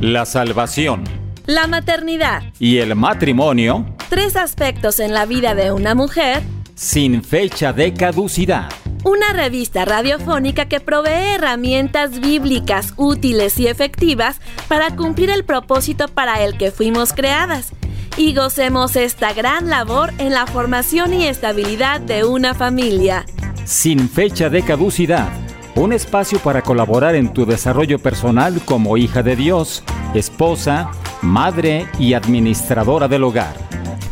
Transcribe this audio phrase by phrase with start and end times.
[0.00, 1.04] La salvación.
[1.46, 2.42] La maternidad.
[2.58, 3.86] Y el matrimonio.
[4.10, 6.42] Tres aspectos en la vida de una mujer.
[6.74, 8.68] Sin fecha de caducidad.
[9.02, 16.44] Una revista radiofónica que provee herramientas bíblicas útiles y efectivas para cumplir el propósito para
[16.44, 17.72] el que fuimos creadas.
[18.16, 23.26] Y gocemos esta gran labor en la formación y estabilidad de una familia.
[23.64, 25.28] Sin fecha de caducidad
[25.76, 29.84] un espacio para colaborar en tu desarrollo personal como hija de Dios,
[30.14, 30.90] esposa,
[31.20, 33.54] madre y administradora del hogar.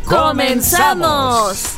[0.05, 1.75] ¡Comenzamos!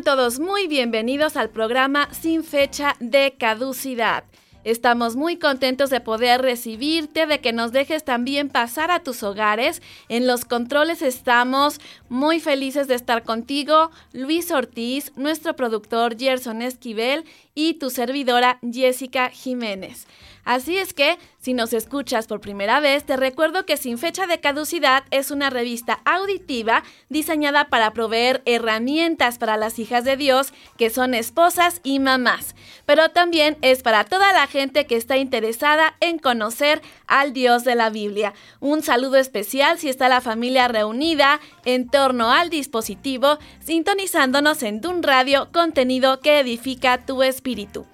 [0.00, 4.24] Todos muy bienvenidos al programa Sin fecha de caducidad.
[4.64, 9.82] Estamos muy contentos de poder recibirte, de que nos dejes también pasar a tus hogares.
[10.08, 17.24] En los controles estamos muy felices de estar contigo, Luis Ortiz, nuestro productor Gerson Esquivel
[17.54, 20.06] y tu servidora Jessica Jiménez.
[20.44, 24.40] Así es que, si nos escuchas por primera vez, te recuerdo que Sin Fecha de
[24.40, 30.90] Caducidad es una revista auditiva diseñada para proveer herramientas para las hijas de Dios que
[30.90, 36.18] son esposas y mamás, pero también es para toda la gente que está interesada en
[36.18, 38.34] conocer al Dios de la Biblia.
[38.58, 45.04] Un saludo especial si está la familia reunida en torno al dispositivo, sintonizándonos en Dun
[45.04, 47.86] Radio, contenido que edifica tu espíritu.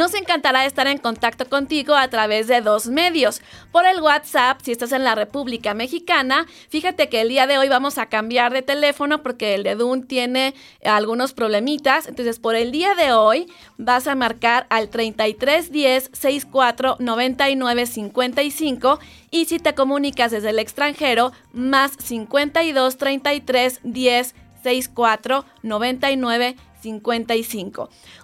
[0.00, 3.42] Nos encantará estar en contacto contigo a través de dos medios.
[3.70, 7.68] Por el WhatsApp, si estás en la República Mexicana, fíjate que el día de hoy
[7.68, 12.06] vamos a cambiar de teléfono porque el de Dun tiene algunos problemitas.
[12.06, 19.44] Entonces, por el día de hoy vas a marcar al 3310 64 99 55 y
[19.44, 26.69] si te comunicas desde el extranjero, más 52 33 10 64 99 55.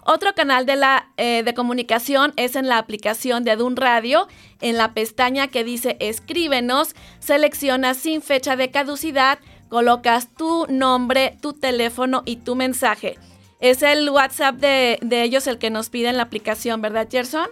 [0.05, 4.29] Otro canal de, la, eh, de comunicación es en la aplicación de Adun Radio.
[4.61, 11.53] En la pestaña que dice escríbenos, seleccionas sin fecha de caducidad, colocas tu nombre, tu
[11.53, 13.19] teléfono y tu mensaje.
[13.61, 17.49] Es el WhatsApp de, de ellos el que nos pide en la aplicación, ¿verdad, Gerson?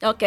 [0.00, 0.22] Ok,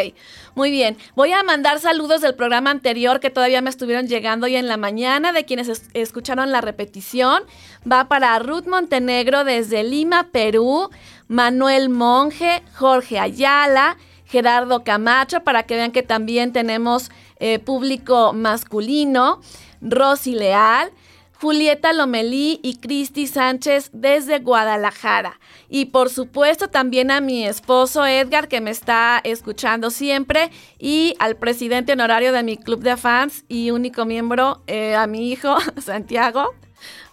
[0.54, 0.98] muy bien.
[1.16, 4.76] Voy a mandar saludos del programa anterior que todavía me estuvieron llegando hoy en la
[4.76, 7.44] mañana, de quienes escucharon la repetición.
[7.90, 10.90] Va para Ruth Montenegro desde Lima, Perú,
[11.30, 13.96] Manuel Monje, Jorge Ayala,
[14.26, 19.40] Gerardo Camacho, para que vean que también tenemos eh, público masculino,
[19.80, 20.92] Rosy Leal.
[21.41, 25.40] Julieta Lomelí y Cristi Sánchez desde Guadalajara.
[25.69, 31.38] Y por supuesto también a mi esposo Edgar que me está escuchando siempre y al
[31.38, 36.53] presidente honorario de mi club de fans y único miembro, eh, a mi hijo Santiago.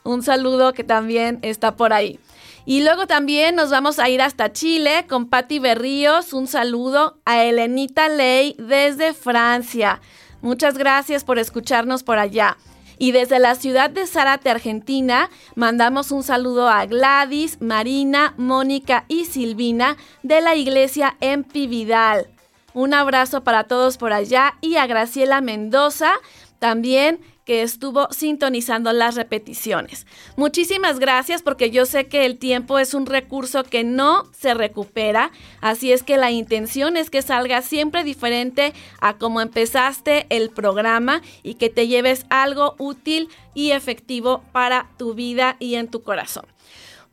[0.05, 2.21] Un saludo que también está por ahí.
[2.67, 6.35] Y luego también nos vamos a ir hasta Chile con Patti Berríos.
[6.35, 10.03] Un saludo a Elenita Ley desde Francia.
[10.43, 12.59] Muchas gracias por escucharnos por allá.
[12.99, 19.27] Y desde la ciudad de Zárate, Argentina, mandamos un saludo a Gladys, Marina, Mónica y
[19.27, 21.17] Silvina de la iglesia
[21.53, 22.29] Vidal.
[22.75, 26.13] Un abrazo para todos por allá y a Graciela Mendoza
[26.59, 30.07] también que estuvo sintonizando las repeticiones.
[30.37, 35.31] Muchísimas gracias porque yo sé que el tiempo es un recurso que no se recupera,
[35.63, 41.23] así es que la intención es que salga siempre diferente a como empezaste el programa
[41.43, 46.45] y que te lleves algo útil y efectivo para tu vida y en tu corazón.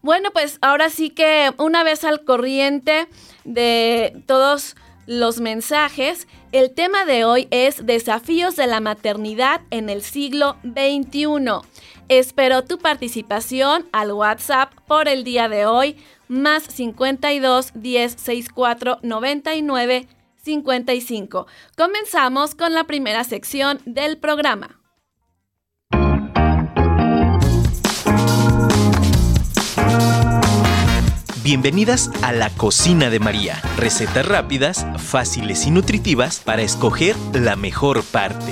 [0.02, 3.08] Bueno, pues ahora sí que una vez al corriente
[3.46, 4.76] de todos
[5.08, 11.68] los mensajes, el tema de hoy es desafíos de la maternidad en el siglo XXI.
[12.08, 15.98] Espero tu participación al WhatsApp por el día de hoy,
[16.30, 20.08] más 52 10 64 99
[20.44, 21.46] 55.
[21.76, 24.80] Comenzamos con la primera sección del programa.
[31.46, 33.62] Bienvenidas a la cocina de María.
[33.78, 38.52] Recetas rápidas, fáciles y nutritivas para escoger la mejor parte.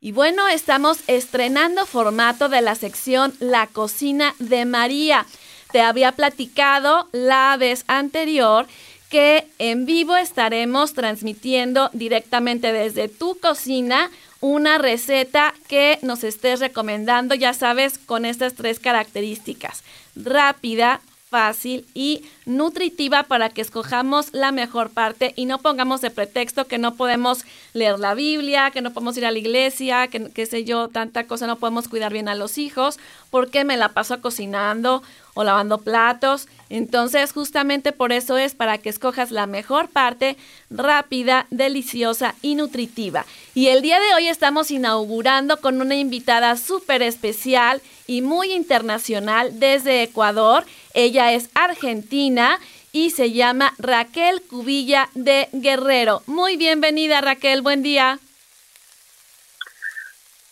[0.00, 5.26] Y bueno, estamos estrenando formato de la sección La cocina de María.
[5.72, 8.66] Te había platicado la vez anterior
[9.10, 14.10] que en vivo estaremos transmitiendo directamente desde tu cocina
[14.44, 19.82] una receta que nos estés recomendando, ya sabes, con estas tres características.
[20.16, 21.00] Rápida,
[21.30, 26.76] fácil y nutritiva para que escojamos la mejor parte y no pongamos de pretexto que
[26.76, 30.64] no podemos leer la Biblia, que no podemos ir a la iglesia, que qué sé
[30.64, 33.00] yo, tanta cosa, no podemos cuidar bien a los hijos,
[33.34, 35.02] porque me la paso cocinando
[35.34, 36.46] o lavando platos.
[36.68, 40.36] Entonces, justamente por eso es para que escojas la mejor parte,
[40.70, 43.24] rápida, deliciosa y nutritiva.
[43.52, 49.58] Y el día de hoy estamos inaugurando con una invitada súper especial y muy internacional
[49.58, 50.64] desde Ecuador.
[50.92, 52.60] Ella es argentina
[52.92, 56.22] y se llama Raquel Cubilla de Guerrero.
[56.26, 58.20] Muy bienvenida Raquel, buen día.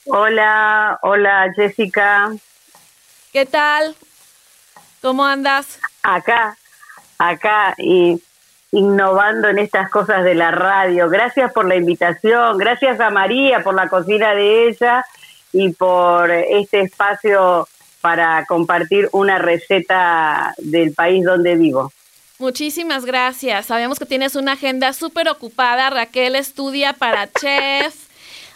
[0.06, 2.32] Hola, hola Jessica.
[3.32, 3.96] ¿Qué tal?
[5.00, 5.78] ¿Cómo andas?
[6.02, 6.58] Acá,
[7.16, 8.22] acá y
[8.72, 11.08] innovando en estas cosas de la radio.
[11.08, 15.02] Gracias por la invitación, gracias a María por la cocina de ella
[15.50, 17.66] y por este espacio
[18.02, 21.90] para compartir una receta del país donde vivo.
[22.38, 23.64] Muchísimas gracias.
[23.64, 25.88] Sabemos que tienes una agenda súper ocupada.
[25.88, 27.94] Raquel estudia para chef.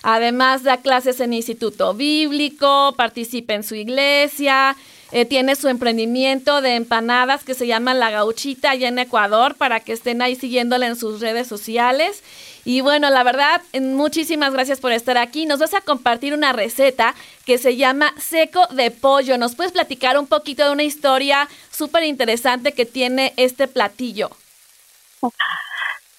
[0.09, 4.77] Además da clases en Instituto Bíblico, participa en su iglesia,
[5.11, 9.81] eh, tiene su emprendimiento de empanadas que se llama La Gauchita allá en Ecuador para
[9.81, 12.23] que estén ahí siguiéndole en sus redes sociales.
[12.65, 15.45] Y bueno, la verdad, muchísimas gracias por estar aquí.
[15.45, 19.39] Nos vas a compartir una receta que se llama seco de pollo.
[19.39, 24.31] ¿Nos puedes platicar un poquito de una historia súper interesante que tiene este platillo?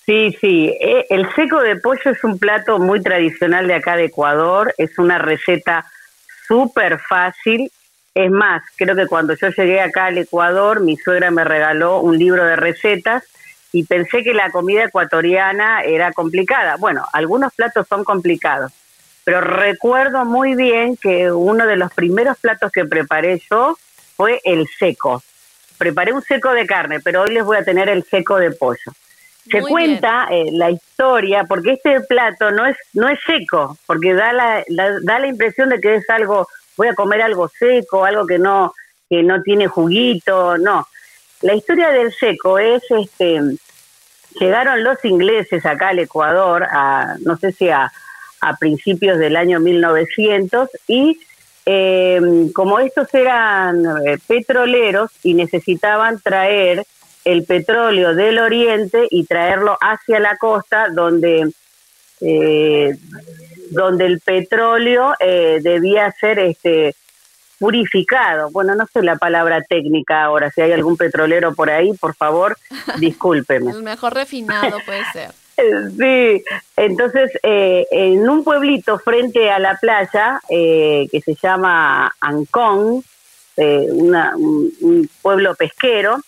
[0.07, 0.75] Sí, sí.
[0.81, 4.73] Eh, el seco de pollo es un plato muy tradicional de acá de Ecuador.
[4.79, 5.85] Es una receta
[6.47, 7.69] súper fácil
[8.17, 12.17] es más, creo que cuando yo llegué acá al Ecuador, mi suegra me regaló un
[12.17, 13.23] libro de recetas
[13.71, 16.77] y pensé que la comida ecuatoriana era complicada.
[16.77, 18.71] Bueno, algunos platos son complicados,
[19.23, 23.77] pero recuerdo muy bien que uno de los primeros platos que preparé yo
[24.15, 25.21] fue el seco.
[25.77, 28.93] Preparé un seco de carne, pero hoy les voy a tener el seco de pollo.
[29.49, 34.33] Se cuenta eh, la historia, porque este plato no es no es seco, porque da
[34.33, 34.63] la,
[35.03, 36.47] da la impresión de que es algo
[36.77, 38.73] voy a comer algo seco, algo que no,
[39.09, 40.87] que no tiene juguito, no.
[41.41, 43.41] La historia del seco es, este,
[44.39, 47.91] llegaron los ingleses acá al Ecuador, a, no sé si a,
[48.59, 51.19] principios del año 1900, y
[51.65, 52.21] eh,
[52.53, 56.85] como estos eran eh, petroleros y necesitaban traer
[57.27, 61.51] el petróleo del oriente y traerlo hacia la costa donde
[62.21, 62.97] eh,
[63.69, 66.95] donde el petróleo eh, debía ser este
[67.59, 68.49] purificado.
[68.51, 72.57] Bueno, no sé la palabra técnica ahora, si hay algún petrolero por ahí, por favor,
[72.97, 73.71] discúlpeme.
[73.71, 75.31] el mejor refinado puede ser.
[75.97, 76.43] Sí,
[76.75, 83.03] entonces eh, en un pueblito frente a la playa eh, que se llama Ancón,
[83.55, 86.19] un pueblo pesquero,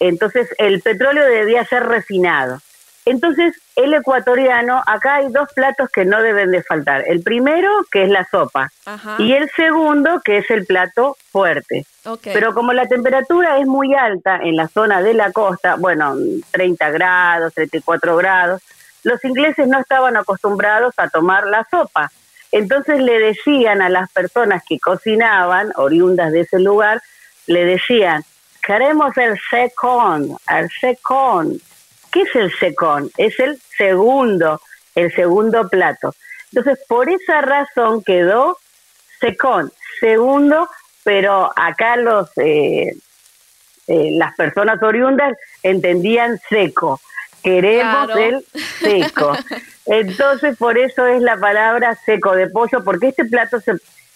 [0.00, 2.60] entonces el petróleo debía ser refinado.
[3.04, 7.04] Entonces, el ecuatoriano, acá hay dos platos que no deben de faltar.
[7.06, 8.70] El primero, que es la sopa,
[9.18, 11.86] y el segundo, que es el plato fuerte.
[12.22, 16.16] Pero como la temperatura es muy alta en la zona de la costa, bueno,
[16.50, 18.60] 30 grados, 34 grados,
[19.04, 22.10] los ingleses no estaban acostumbrados a tomar la sopa.
[22.52, 27.00] Entonces le decían a las personas que cocinaban, oriundas de ese lugar,
[27.46, 28.22] le decían,
[28.62, 31.60] queremos el secón, el secón,
[32.10, 33.10] ¿Qué es el secón?
[33.16, 34.60] Es el segundo,
[34.94, 36.14] el segundo plato.
[36.52, 38.58] Entonces, por esa razón quedó
[39.20, 40.68] secón, segundo,
[41.04, 42.96] pero acá los eh,
[43.86, 47.00] eh, las personas oriundas entendían seco.
[47.42, 48.44] Queremos el
[48.80, 49.32] seco.
[49.86, 53.72] Entonces, por eso es la palabra seco de pollo, porque este plato se,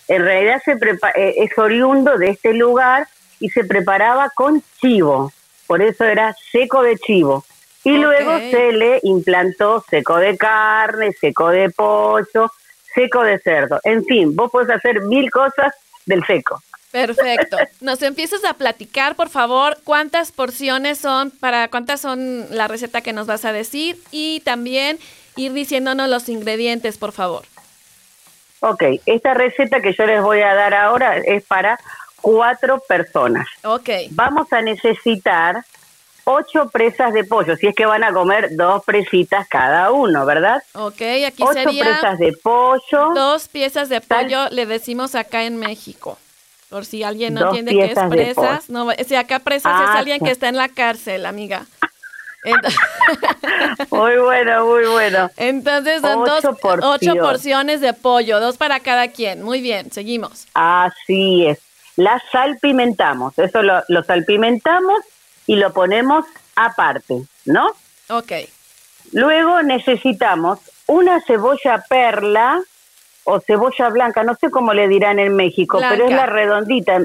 [0.08, 3.06] en realidad se eh, es oriundo de este lugar
[3.42, 5.32] y se preparaba con chivo.
[5.66, 7.44] Por eso era seco de chivo.
[7.84, 12.50] Y luego se le implantó seco de carne, seco de pollo,
[12.94, 13.80] seco de cerdo.
[13.82, 15.74] En fin, vos podés hacer mil cosas
[16.06, 16.62] del seco.
[16.92, 17.56] Perfecto.
[17.80, 23.12] Nos empiezas a platicar, por favor, cuántas porciones son, para cuántas son la receta que
[23.12, 24.98] nos vas a decir y también
[25.36, 27.44] ir diciéndonos los ingredientes, por favor.
[28.60, 31.80] Ok, esta receta que yo les voy a dar ahora es para
[32.22, 33.46] cuatro personas.
[33.62, 33.90] Ok.
[34.12, 35.62] Vamos a necesitar
[36.24, 40.62] ocho presas de pollo, si es que van a comer dos presitas cada uno, ¿verdad?
[40.74, 43.12] Ok, aquí ocho sería presas de pollo.
[43.14, 46.18] Dos piezas de pollo, le decimos acá en México.
[46.70, 48.70] Por si alguien no entiende qué es presas.
[48.70, 51.66] No, si acá presas es ah, alguien que está en la cárcel, amiga.
[53.90, 55.30] muy bueno, muy bueno.
[55.36, 56.44] Entonces son dos,
[56.82, 59.42] ocho porciones de pollo, dos para cada quien.
[59.42, 60.46] Muy bien, seguimos.
[60.54, 61.58] Así es.
[61.96, 63.38] La salpimentamos.
[63.38, 65.00] Eso lo, lo salpimentamos
[65.46, 66.24] y lo ponemos
[66.56, 67.72] aparte, ¿no?
[68.08, 68.32] Ok.
[69.12, 72.60] Luego necesitamos una cebolla perla
[73.24, 76.98] o cebolla blanca, no sé cómo le dirán en México, pero es la redondita,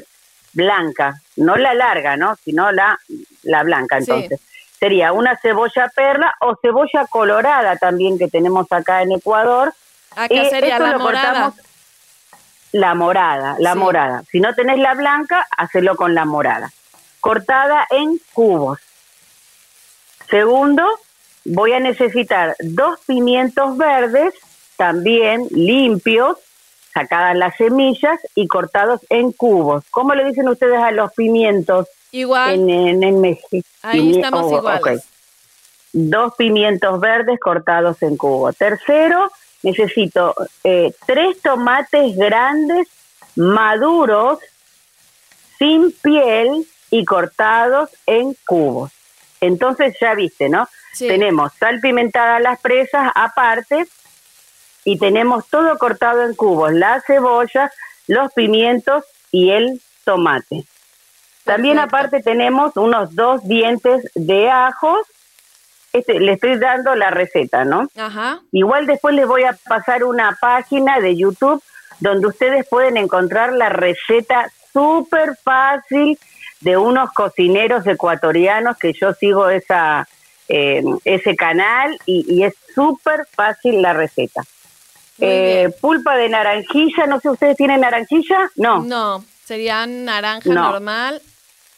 [0.54, 2.36] blanca, no la larga, ¿no?
[2.44, 3.00] Sino la,
[3.44, 4.40] la blanca, entonces.
[4.80, 9.74] Sería una cebolla perla o cebolla colorada también que tenemos acá en Ecuador.
[10.16, 11.54] Acá sería la morada.
[12.72, 14.24] La morada, la morada.
[14.32, 16.72] Si no tenés la blanca, hacelo con la morada.
[17.20, 18.80] Cortada en cubos.
[20.30, 20.84] Segundo,
[21.46, 24.34] voy a necesitar dos pimientos verdes,
[24.76, 26.38] también limpios,
[26.94, 29.84] sacadas las semillas y cortados en cubos.
[29.90, 31.88] ¿Cómo le dicen ustedes a los pimientos?
[32.12, 32.70] Igual.
[32.70, 33.68] En, México.
[33.82, 35.04] Ahí estamos oh, iguales.
[35.94, 38.56] Dos pimientos verdes cortados en cubos.
[38.58, 39.32] Tercero,
[39.68, 40.34] necesito
[40.64, 42.88] eh, tres tomates grandes,
[43.36, 44.40] maduros,
[45.60, 48.92] sin piel y cortados en cubos.
[49.42, 50.68] Entonces ya viste, ¿no?
[50.98, 53.86] Tenemos sal pimentada las presas aparte
[54.84, 57.72] y tenemos todo cortado en cubos, la cebolla,
[58.08, 60.66] los pimientos y el tomate.
[61.44, 65.02] También aparte tenemos unos dos dientes de ajos.
[66.00, 67.88] Este, le estoy dando la receta, ¿no?
[67.96, 68.42] Ajá.
[68.52, 71.64] Igual después les voy a pasar una página de YouTube
[72.00, 76.20] donde ustedes pueden encontrar la receta súper fácil
[76.62, 80.08] de unos cocineros ecuatorianos que yo sigo esa
[80.50, 84.44] eh, ese canal y, es súper fácil la receta.
[85.20, 88.50] Eh, pulpa de naranjilla, no sé, ¿ustedes tienen naranjilla?
[88.56, 88.82] No.
[88.82, 91.22] No, sería naranja normal.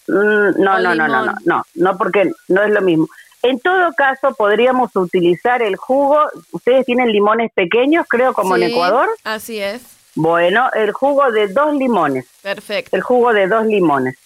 [0.08, 3.08] Mm, no, no, no, no, no, no, no, porque no es lo mismo.
[3.42, 6.20] En todo caso, podríamos utilizar el jugo.
[6.52, 9.10] Ustedes tienen limones pequeños, creo, como en Ecuador.
[9.24, 9.82] Así es.
[10.16, 12.26] Bueno, el jugo de dos limones.
[12.42, 12.96] Perfecto.
[12.96, 14.18] El jugo de dos limones.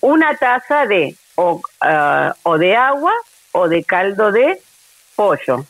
[0.00, 3.12] Una taza de o, ah, o de agua
[3.52, 4.60] o de caldo de
[5.16, 5.66] pollo.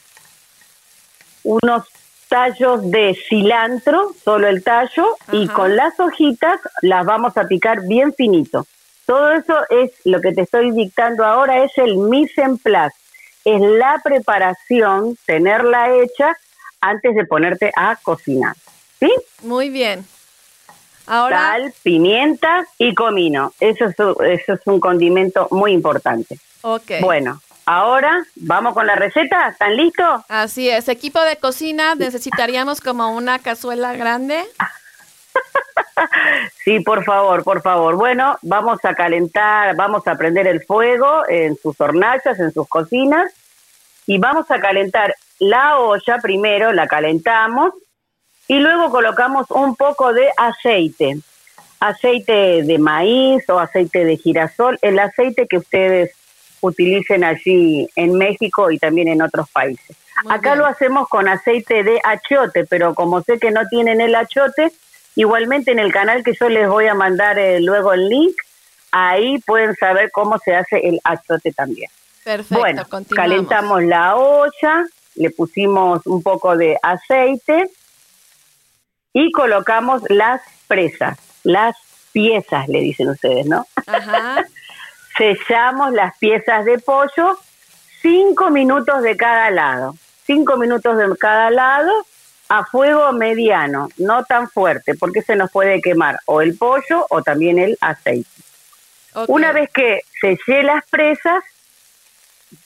[1.42, 1.84] Unos
[2.28, 8.12] tallos de cilantro, solo el tallo, y con las hojitas las vamos a picar bien
[8.14, 8.66] finito.
[9.06, 12.96] Todo eso es lo que te estoy dictando ahora, es el mise en place,
[13.44, 16.36] es la preparación, tenerla hecha
[16.80, 18.56] antes de ponerte a cocinar.
[18.98, 19.12] ¿Sí?
[19.42, 20.06] Muy bien.
[21.06, 21.52] Ahora...
[21.52, 23.52] Sal, pimienta y comino.
[23.60, 26.38] Eso es, eso es un condimento muy importante.
[26.62, 26.92] Ok.
[27.02, 29.48] Bueno, ahora vamos con la receta.
[29.48, 30.22] ¿Están listos?
[30.28, 30.88] Así es.
[30.88, 34.44] Equipo de cocina, necesitaríamos como una cazuela grande.
[36.64, 37.96] sí, por favor, por favor.
[37.96, 43.32] Bueno, vamos a calentar, vamos a prender el fuego en sus hornallas, en sus cocinas,
[44.06, 47.72] y vamos a calentar la olla primero, la calentamos,
[48.46, 51.18] y luego colocamos un poco de aceite,
[51.80, 56.12] aceite de maíz o aceite de girasol, el aceite que ustedes
[56.60, 59.96] utilicen allí en México y también en otros países.
[60.28, 64.72] Acá lo hacemos con aceite de achiote, pero como sé que no tienen el achiote,
[65.16, 68.34] igualmente en el canal que yo les voy a mandar eh, luego el link,
[68.92, 71.90] ahí pueden saber cómo se hace el achiote también.
[72.22, 74.84] Perfecto, bueno, calentamos la olla,
[75.16, 77.70] le pusimos un poco de aceite,
[79.14, 81.76] y colocamos las presas, las
[82.12, 83.64] piezas, le dicen ustedes, ¿no?
[83.86, 84.44] Ajá.
[85.16, 87.38] Sellamos las piezas de pollo,
[88.02, 89.94] cinco minutos de cada lado,
[90.26, 92.04] cinco minutos de cada lado
[92.48, 97.22] a fuego mediano, no tan fuerte, porque se nos puede quemar o el pollo o
[97.22, 98.28] también el aceite.
[99.28, 101.42] Una vez que sellé las presas,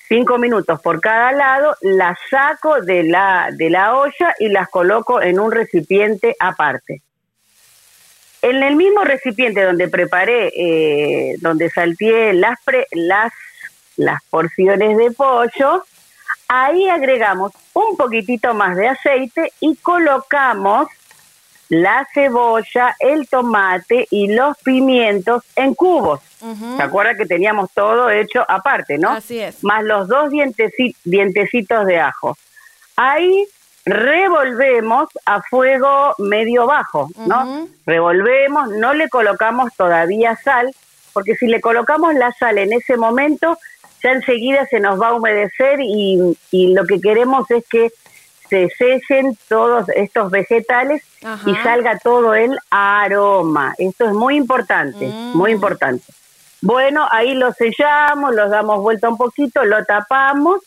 [0.08, 5.20] cinco minutos por cada lado, las saco de la, de la olla y las coloco
[5.20, 7.02] en un recipiente aparte.
[8.40, 12.58] En el mismo recipiente donde preparé, eh, donde salteé las,
[12.92, 13.32] las,
[13.96, 15.84] las porciones de pollo,
[16.48, 20.88] ahí agregamos un poquitito más de aceite y colocamos
[21.68, 26.20] la cebolla, el tomate y los pimientos en cubos.
[26.76, 29.10] ¿Se acuerda que teníamos todo hecho aparte, no?
[29.10, 29.62] Así es.
[29.62, 32.38] Más los dos dientecitos de ajo.
[32.96, 33.46] Ahí
[33.84, 37.68] revolvemos a fuego medio bajo, ¿no?
[37.84, 40.74] Revolvemos, no le colocamos todavía sal,
[41.12, 43.58] porque si le colocamos la sal en ese momento,
[44.02, 47.90] ya enseguida se nos va a humedecer y, y lo que queremos es que
[48.48, 51.02] se sellen todos estos vegetales
[51.44, 53.74] y salga todo el aroma.
[53.78, 55.36] Esto es muy importante, mm.
[55.36, 56.04] muy importante.
[56.60, 60.60] Bueno, ahí lo sellamos, los damos vuelta un poquito, lo tapamos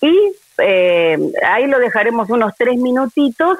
[0.00, 3.58] y eh, ahí lo dejaremos unos tres minutitos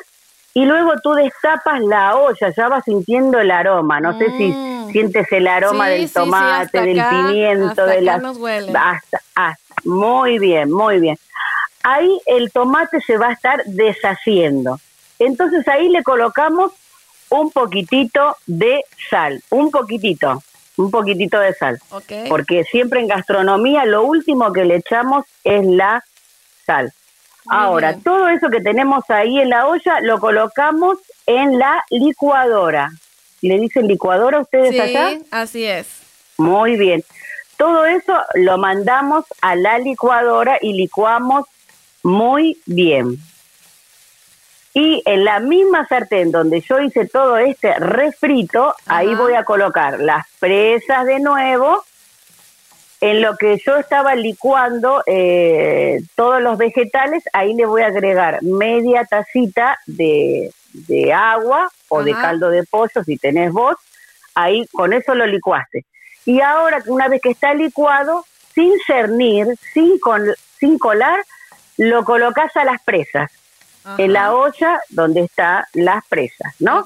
[0.59, 4.91] y luego tú destapas la olla, ya vas sintiendo el aroma, no sé si Mm.
[4.91, 8.23] sientes el aroma Sí, del sí, sí, tomate, del pimiento, de las
[8.75, 9.75] hasta, hasta.
[9.85, 11.19] muy bien, muy bien.
[11.83, 14.81] Ahí el tomate se va a estar deshaciendo.
[15.19, 16.73] Entonces ahí le colocamos
[17.29, 20.43] un poquitito de sal, un poquitito,
[20.79, 21.79] un poquitito de sal,
[22.31, 26.03] porque siempre en gastronomía lo último que le echamos es la
[26.65, 26.91] sal.
[27.49, 28.03] Ahora, bien.
[28.03, 32.91] todo eso que tenemos ahí en la olla lo colocamos en la licuadora.
[33.43, 35.11] ¿Le dicen licuadora a ustedes allá?
[35.11, 35.87] Sí, así es.
[36.39, 37.05] Muy bien.
[37.57, 41.47] Todo eso lo mandamos a la licuadora y licuamos
[42.03, 43.19] muy bien.
[44.75, 49.99] Y en la misma sartén donde yo hice todo este refrito, ahí voy a colocar
[49.99, 51.83] las presas de nuevo.
[53.01, 58.43] En lo que yo estaba licuando eh, todos los vegetales, ahí le voy a agregar
[58.43, 63.77] media tacita de, de agua o de caldo de pollo, si tenés vos.
[64.35, 65.85] Ahí con eso lo licuaste.
[66.25, 68.25] Y ahora, una vez que está licuado,
[68.55, 71.21] sin cernir, sin, col- sin colar,
[71.77, 73.31] lo colocas a las presas,
[73.99, 76.81] en la olla donde están las presas, ¿no?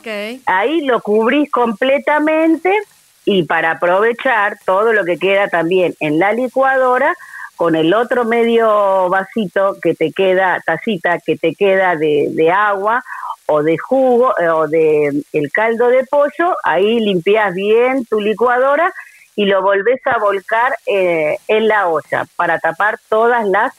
[0.46, 2.76] Ahí lo cubrís completamente
[3.24, 7.14] y para aprovechar todo lo que queda también en la licuadora,
[7.56, 13.02] con el otro medio vasito que te queda, tacita que te queda de, de agua
[13.46, 18.92] o de jugo eh, o de el caldo de pollo, ahí limpias bien tu licuadora
[19.36, 23.74] y lo volvés a volcar eh, en la olla para tapar todas las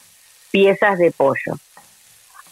[0.51, 1.57] piezas de pollo.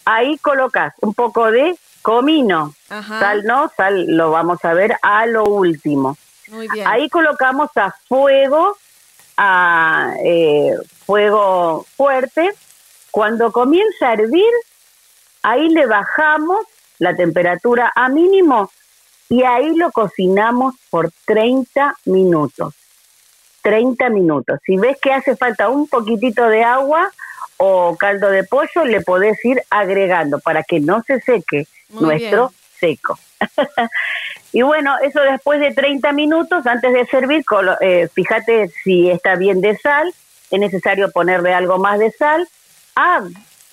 [0.05, 3.19] Ahí colocas un poco de comino, Ajá.
[3.19, 6.17] sal no, sal lo vamos a ver a lo último.
[6.49, 6.87] Muy bien.
[6.87, 8.77] Ahí colocamos a fuego,
[9.37, 10.75] a eh,
[11.05, 12.51] fuego fuerte.
[13.11, 14.51] Cuando comienza a hervir,
[15.43, 16.59] ahí le bajamos
[16.99, 18.71] la temperatura a mínimo
[19.29, 22.73] y ahí lo cocinamos por 30 minutos.
[23.61, 24.59] 30 minutos.
[24.65, 27.11] Si ves que hace falta un poquitito de agua
[27.57, 32.51] o caldo de pollo, le podés ir agregando para que no se seque Muy nuestro
[32.79, 33.17] seco.
[34.53, 39.35] y bueno, eso después de 30 minutos, antes de servir, colo- eh, fíjate si está
[39.35, 40.11] bien de sal,
[40.51, 42.47] es necesario ponerle algo más de sal.
[42.95, 43.21] Ah,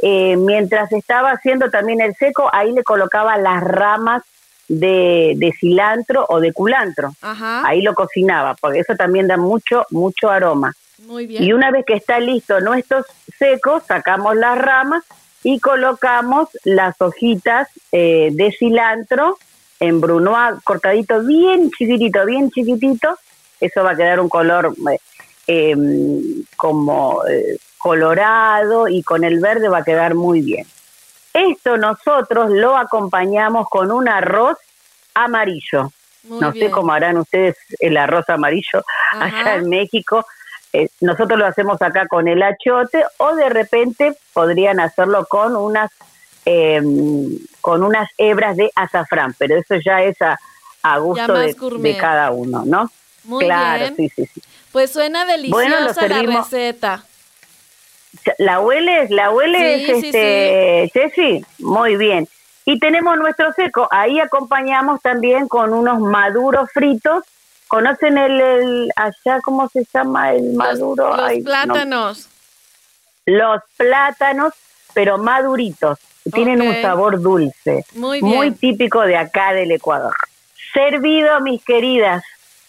[0.03, 4.23] eh, mientras estaba haciendo también el seco, ahí le colocaba las ramas
[4.69, 7.12] de, de cilantro o de culantro.
[7.23, 7.66] Ajá.
[7.66, 10.73] Ahí lo cocinaba, porque eso también da mucho, mucho aroma.
[11.07, 11.42] Muy bien.
[11.42, 13.05] Y una vez que está listo nuestro
[13.38, 15.05] seco, sacamos las ramas
[15.42, 19.38] y colocamos las hojitas eh, de cilantro
[19.81, 23.16] en brunoise, cortadito bien chiquitito, bien chiquitito.
[23.61, 24.99] Eso va a quedar un color eh,
[25.46, 30.66] em, como eh, colorado y con el verde va a quedar muy bien.
[31.33, 34.57] Esto nosotros lo acompañamos con un arroz
[35.14, 35.92] amarillo.
[36.25, 36.66] Muy no bien.
[36.66, 39.27] sé cómo harán ustedes el arroz amarillo Ajá.
[39.27, 40.25] allá en México.
[40.77, 45.91] Eh, nosotros lo hacemos acá con el achote o de repente podrían hacerlo con unas
[46.45, 46.83] eh,
[47.62, 50.39] con unas hebras de azafrán, pero eso ya es a,
[50.83, 52.91] a gusto de, cada uno, ¿no?
[53.25, 53.97] Muy claro, bien.
[53.97, 54.43] sí, sí, sí.
[54.71, 57.05] Pues suena deliciosa Bueno, la receta.
[58.39, 59.11] ¿La hueles?
[59.11, 61.45] ¿La hueles, Sí, sí, este, Ceci?
[61.59, 62.29] Muy bien.
[62.67, 63.89] Y tenemos nuestro seco.
[63.91, 67.25] Ahí acompañamos también con unos maduros fritos.
[67.69, 71.09] ¿Conocen el, el- allá cómo se llama el maduro?
[71.17, 71.45] los Ay, no.
[71.45, 72.29] plátanos.
[73.27, 74.53] Los plátanos,
[74.95, 75.99] pero maduritos.
[76.33, 77.85] Tienen un sabor dulce.
[77.95, 78.35] Muy bien.
[78.35, 80.13] Muy típico de acá del Ecuador.
[80.73, 82.23] Servido, mis queridas.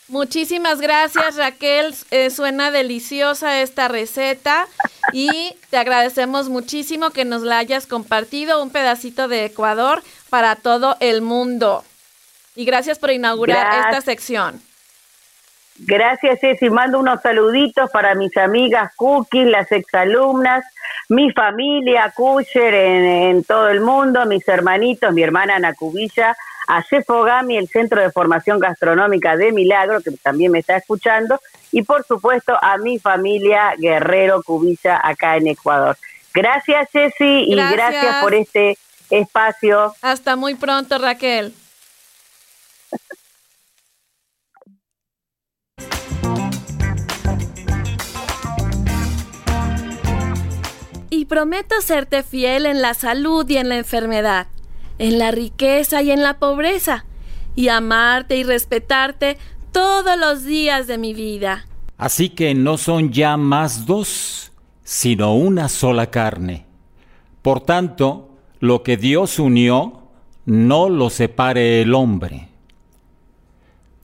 [0.10, 4.68] Muchísimas gracias Raquel, Eh, suena deliciosa esta receta
[5.12, 10.96] y te agradecemos muchísimo que nos la hayas compartido un pedacito de Ecuador para todo
[11.02, 11.84] el mundo.
[12.56, 13.86] Y gracias por inaugurar Gracias.
[13.88, 14.62] esta sección.
[15.80, 16.70] Gracias, Ceci.
[16.70, 20.66] Mando unos saluditos para mis amigas Cookie, las exalumnas,
[21.10, 26.36] mi familia Kusher en, en todo el mundo, mis hermanitos, mi hermana Ana Cubilla,
[26.68, 31.40] a Cefogami, el Centro de Formación Gastronómica de Milagro, que también me está escuchando,
[31.72, 35.96] y por supuesto a mi familia Guerrero Cubilla acá en Ecuador.
[36.34, 38.78] Gracias, Ceci, y gracias por este
[39.10, 39.96] espacio.
[40.02, 41.54] Hasta muy pronto Raquel.
[51.28, 54.48] Prometo serte fiel en la salud y en la enfermedad,
[54.98, 57.06] en la riqueza y en la pobreza,
[57.56, 59.38] y amarte y respetarte
[59.72, 61.68] todos los días de mi vida.
[61.98, 64.52] Así que no son ya más dos,
[64.84, 66.66] sino una sola carne.
[67.42, 70.10] Por tanto, lo que Dios unió,
[70.46, 72.50] no los separe el hombre.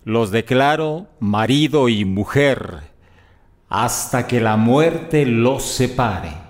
[0.03, 2.91] Los declaro marido y mujer
[3.69, 6.42] hasta que la muerte los separe.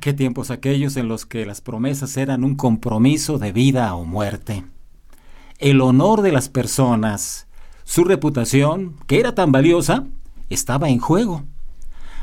[0.00, 4.64] Qué tiempos aquellos en los que las promesas eran un compromiso de vida o muerte.
[5.58, 7.48] El honor de las personas,
[7.84, 10.06] su reputación, que era tan valiosa,
[10.48, 11.44] estaba en juego.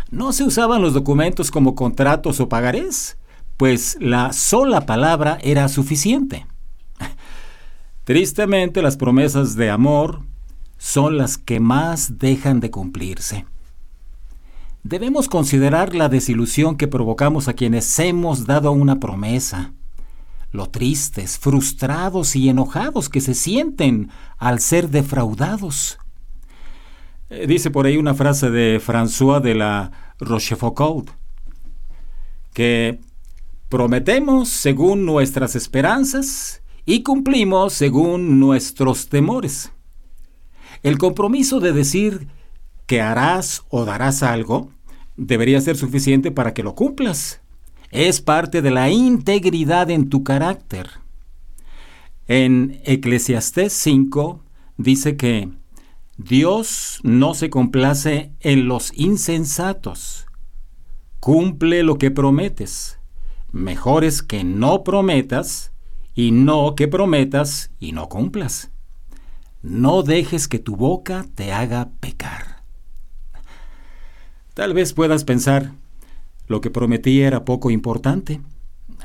[0.09, 3.19] No se usaban los documentos como contratos o pagarés,
[3.57, 6.47] pues la sola palabra era suficiente.
[8.05, 10.23] Tristemente las promesas de amor
[10.79, 13.45] son las que más dejan de cumplirse.
[14.89, 19.73] Debemos considerar la desilusión que provocamos a quienes hemos dado una promesa,
[20.53, 25.99] lo tristes, frustrados y enojados que se sienten al ser defraudados.
[27.29, 31.09] Eh, dice por ahí una frase de François de la Rochefoucauld,
[32.53, 33.01] que
[33.67, 39.69] prometemos según nuestras esperanzas y cumplimos según nuestros temores.
[40.81, 42.29] El compromiso de decir
[42.85, 44.76] que harás o darás algo
[45.17, 47.41] debería ser suficiente para que lo cumplas.
[47.91, 50.89] Es parte de la integridad en tu carácter.
[52.27, 54.43] En Eclesiastés 5
[54.77, 55.49] dice que
[56.17, 60.27] Dios no se complace en los insensatos.
[61.19, 62.99] Cumple lo que prometes.
[63.51, 65.71] Mejor es que no prometas
[66.15, 68.71] y no que prometas y no cumplas.
[69.61, 72.56] No dejes que tu boca te haga pecar.
[74.57, 75.73] Tal vez puedas pensar,
[76.47, 78.41] lo que prometí era poco importante.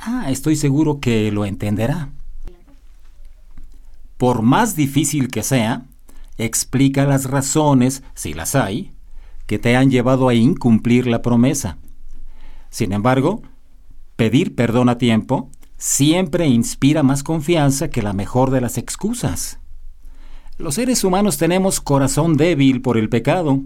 [0.01, 2.09] Ah, estoy seguro que lo entenderá.
[4.17, 5.83] Por más difícil que sea,
[6.39, 8.93] explica las razones, si las hay,
[9.45, 11.77] que te han llevado a incumplir la promesa.
[12.71, 13.43] Sin embargo,
[14.17, 19.59] pedir perdón a tiempo siempre inspira más confianza que la mejor de las excusas.
[20.57, 23.61] Los seres humanos tenemos corazón débil por el pecado.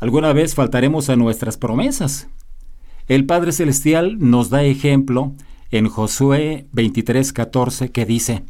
[0.00, 2.28] Alguna vez faltaremos a nuestras promesas.
[3.06, 5.34] El Padre Celestial nos da ejemplo
[5.70, 8.44] en Josué 23:14 que dice,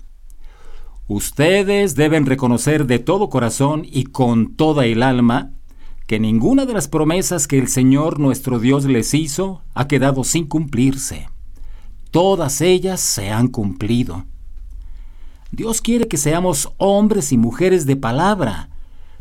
[1.09, 5.51] Ustedes deben reconocer de todo corazón y con toda el alma
[6.07, 10.47] que ninguna de las promesas que el Señor nuestro Dios les hizo ha quedado sin
[10.47, 11.29] cumplirse.
[12.13, 14.25] Todas ellas se han cumplido.
[15.51, 18.70] Dios quiere que seamos hombres y mujeres de palabra,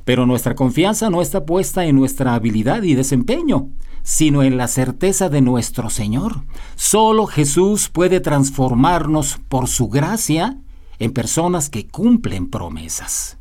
[0.10, 3.70] pero nuestra confianza no está puesta en nuestra habilidad y desempeño,
[4.02, 6.46] sino en la certeza de nuestro Señor.
[6.74, 10.58] Solo Jesús puede transformarnos por su gracia
[10.98, 13.38] en personas que cumplen promesas.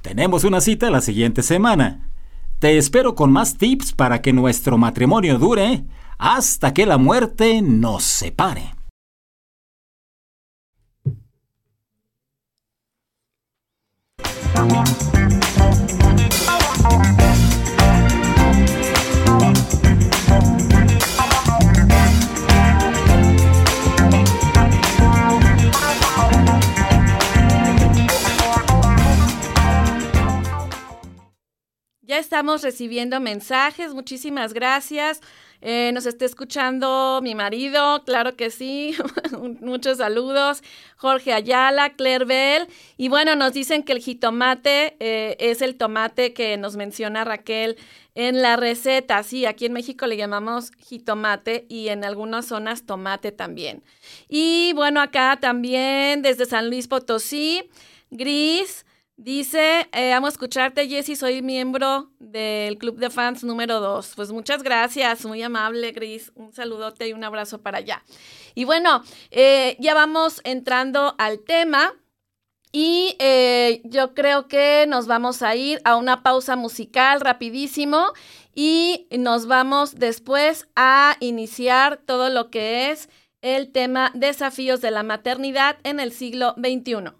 [0.00, 2.12] Tenemos una cita la siguiente semana.
[2.60, 5.84] Te espero con más tips para que nuestro matrimonio dure
[6.16, 8.72] hasta que la muerte nos separe.
[32.38, 35.20] Estamos recibiendo mensajes, muchísimas gracias.
[35.60, 38.94] Eh, nos está escuchando mi marido, claro que sí.
[39.60, 40.62] Muchos saludos.
[40.96, 42.68] Jorge Ayala, Claire Bell.
[42.96, 47.76] Y bueno, nos dicen que el jitomate eh, es el tomate que nos menciona Raquel
[48.14, 49.20] en la receta.
[49.24, 53.82] Sí, aquí en México le llamamos jitomate y en algunas zonas tomate también.
[54.28, 57.68] Y bueno, acá también desde San Luis Potosí,
[58.12, 58.84] Gris.
[59.18, 64.12] Dice, eh, amo escucharte, Jessy, soy miembro del Club de Fans número 2.
[64.14, 66.30] Pues muchas gracias, muy amable, Gris.
[66.36, 68.04] Un saludote y un abrazo para allá.
[68.54, 69.02] Y bueno,
[69.32, 71.94] eh, ya vamos entrando al tema.
[72.70, 78.12] Y eh, yo creo que nos vamos a ir a una pausa musical rapidísimo
[78.54, 83.08] y nos vamos después a iniciar todo lo que es
[83.42, 87.17] el tema desafíos de la maternidad en el siglo XXI.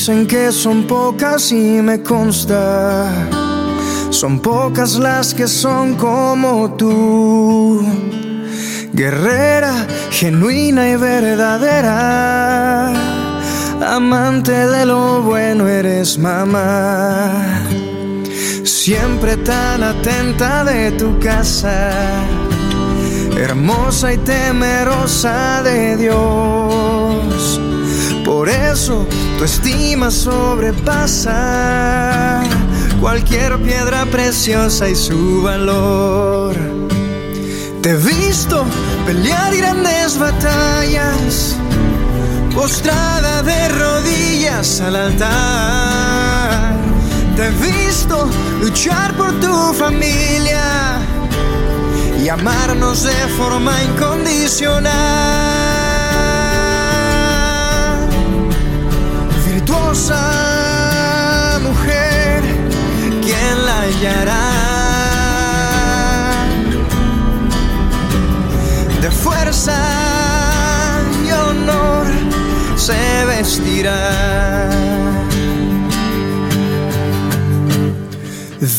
[0.00, 3.06] Dicen que son pocas y me consta.
[4.08, 7.84] Son pocas las que son como tú.
[8.94, 12.94] Guerrera, genuina y verdadera.
[13.94, 17.60] Amante de lo bueno eres mamá.
[18.64, 21.90] Siempre tan atenta de tu casa.
[23.36, 27.09] Hermosa y temerosa de Dios
[28.70, 31.34] Tu estima sobrepasa
[33.00, 36.54] cualquier piedra preciosa y su valor.
[37.82, 38.64] Te he visto
[39.06, 41.56] pelear grandes batallas,
[42.54, 46.76] postrada de rodillas al altar.
[47.34, 48.30] Te he visto
[48.60, 51.00] luchar por tu familia
[52.22, 55.49] y amarnos de forma incondicional.
[69.02, 69.76] De fuerza
[71.26, 72.06] y honor
[72.76, 74.70] se vestirá.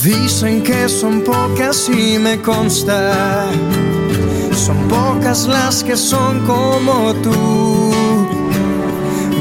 [0.03, 3.47] Dicen que son pocas y me consta.
[4.55, 7.91] Son pocas las que son como tú.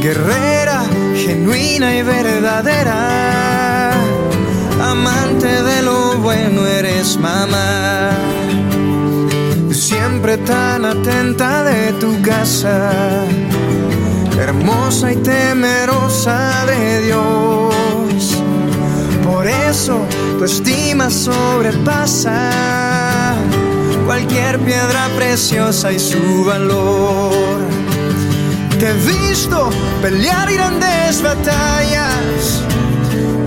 [0.02, 0.82] Guerrera,
[1.14, 3.40] genuina y verdadera.
[5.40, 8.10] De lo bueno eres mamá.
[9.72, 13.24] Siempre tan atenta de tu casa.
[14.38, 18.42] Hermosa y temerosa de Dios.
[19.24, 20.00] Por eso
[20.38, 22.50] tu estima sobrepasa
[24.10, 27.60] cualquier piedra preciosa y su valor.
[28.80, 29.70] Te he visto
[30.02, 32.59] pelear grandes batallas,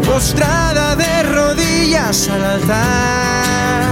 [0.04, 3.84] postrada de rodillas al altar.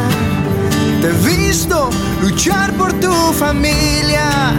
[1.02, 1.90] Te he visto
[2.22, 4.54] luchar por tu familia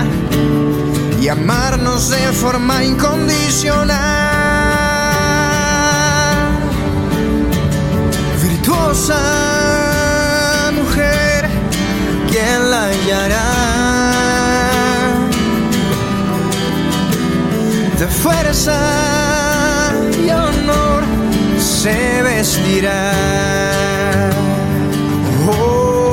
[1.21, 4.22] y amarnos de forma incondicional.
[22.73, 23.13] Vestirá.
[25.49, 26.11] Oh,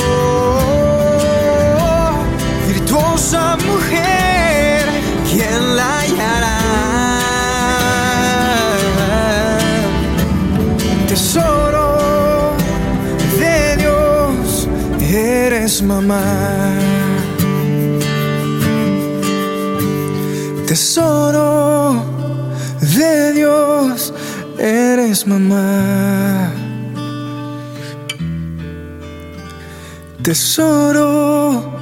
[2.67, 4.85] virtuosa mujer,
[5.29, 6.59] ¿quién la hallará?
[11.07, 12.55] Tesoro
[13.39, 14.67] de Dios,
[15.11, 16.58] eres mamá.
[30.29, 31.73] Tesoro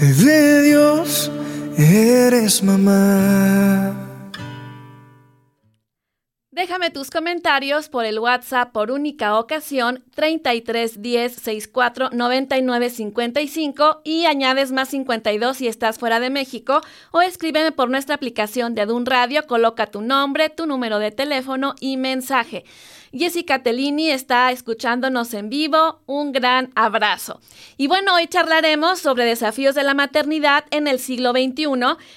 [0.00, 1.30] de Dios,
[1.76, 3.94] eres mamá.
[6.50, 14.24] Déjame tus comentarios por el WhatsApp por única ocasión 33 10 64 99 55 y
[14.24, 16.80] añades más 52 si estás fuera de México
[17.12, 21.74] o escríbeme por nuestra aplicación de Adun Radio, coloca tu nombre, tu número de teléfono
[21.80, 22.64] y mensaje.
[23.12, 26.00] Jessica Tellini está escuchándonos en vivo.
[26.06, 27.40] Un gran abrazo.
[27.76, 31.66] Y bueno, hoy charlaremos sobre desafíos de la maternidad en el siglo XXI.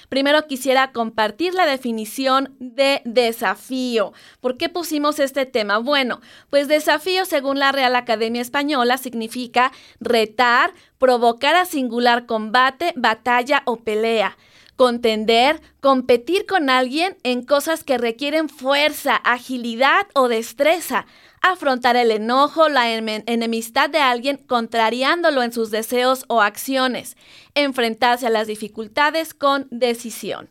[0.08, 4.12] Primero quisiera compartir la definición de desafío.
[4.40, 5.78] ¿Por qué pusimos este tema?
[5.78, 13.62] Bueno, pues desafío según la Real Academia Española significa retar, provocar a singular combate, batalla
[13.64, 14.36] o pelea
[14.76, 21.06] contender, competir con alguien en cosas que requieren fuerza, agilidad o destreza,
[21.42, 27.16] afrontar el enojo, la enemistad de alguien contrariándolo en sus deseos o acciones,
[27.54, 30.50] enfrentarse a las dificultades con decisión.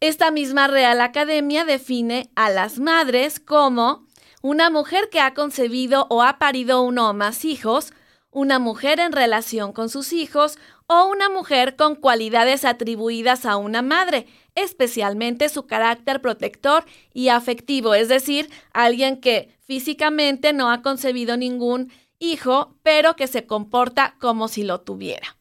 [0.00, 4.06] Esta misma Real Academia define a las madres como
[4.42, 7.92] una mujer que ha concebido o ha parido uno o más hijos,
[8.30, 10.58] una mujer en relación con sus hijos
[10.92, 14.26] o una mujer con cualidades atribuidas a una madre,
[14.56, 21.92] especialmente su carácter protector y afectivo, es decir, alguien que físicamente no ha concebido ningún
[22.18, 25.36] hijo, pero que se comporta como si lo tuviera.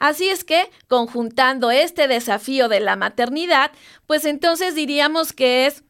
[0.00, 3.70] Así es que, conjuntando este desafío de la maternidad,
[4.08, 5.84] pues entonces diríamos que es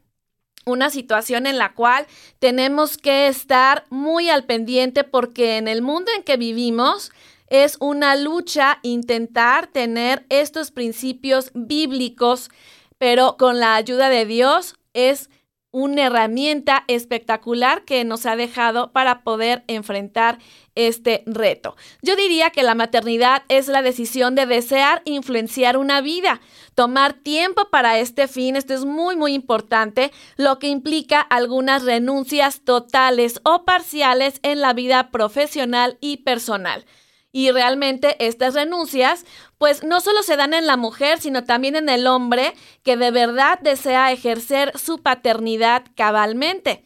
[0.66, 2.06] una situación en la cual
[2.40, 7.10] tenemos que estar muy al pendiente porque en el mundo en que vivimos
[7.50, 12.50] es una lucha intentar tener estos principios bíblicos,
[12.98, 15.30] pero con la ayuda de Dios es
[15.70, 20.38] una herramienta espectacular que nos ha dejado para poder enfrentar
[20.74, 21.76] este reto.
[22.00, 26.40] Yo diría que la maternidad es la decisión de desear influenciar una vida,
[26.74, 32.62] tomar tiempo para este fin, esto es muy muy importante, lo que implica algunas renuncias
[32.62, 36.86] totales o parciales en la vida profesional y personal.
[37.30, 39.24] Y realmente estas renuncias,
[39.58, 43.10] pues no solo se dan en la mujer, sino también en el hombre que de
[43.10, 46.84] verdad desea ejercer su paternidad cabalmente.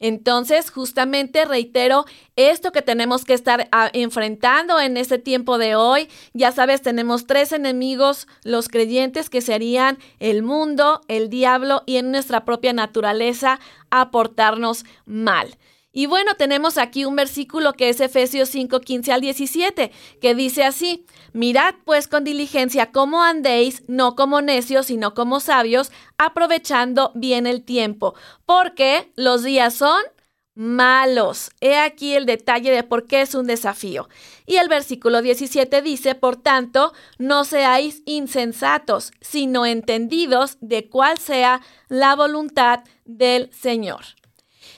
[0.00, 2.04] Entonces, justamente reitero
[2.36, 6.08] esto que tenemos que estar ah, enfrentando en este tiempo de hoy.
[6.32, 12.10] Ya sabes, tenemos tres enemigos, los creyentes, que serían el mundo, el diablo y en
[12.10, 15.56] nuestra propia naturaleza aportarnos mal.
[15.96, 20.64] Y bueno, tenemos aquí un versículo que es Efesios 5, 15 al 17, que dice
[20.64, 27.46] así, mirad pues con diligencia cómo andéis, no como necios, sino como sabios, aprovechando bien
[27.46, 30.02] el tiempo, porque los días son
[30.56, 31.52] malos.
[31.60, 34.08] He aquí el detalle de por qué es un desafío.
[34.46, 41.60] Y el versículo 17 dice, por tanto, no seáis insensatos, sino entendidos de cuál sea
[41.88, 44.04] la voluntad del Señor.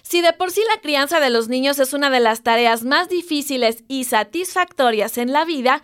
[0.08, 3.08] Si de por sí la crianza de los niños es una de las tareas más
[3.08, 5.82] difíciles y satisfactorias en la vida,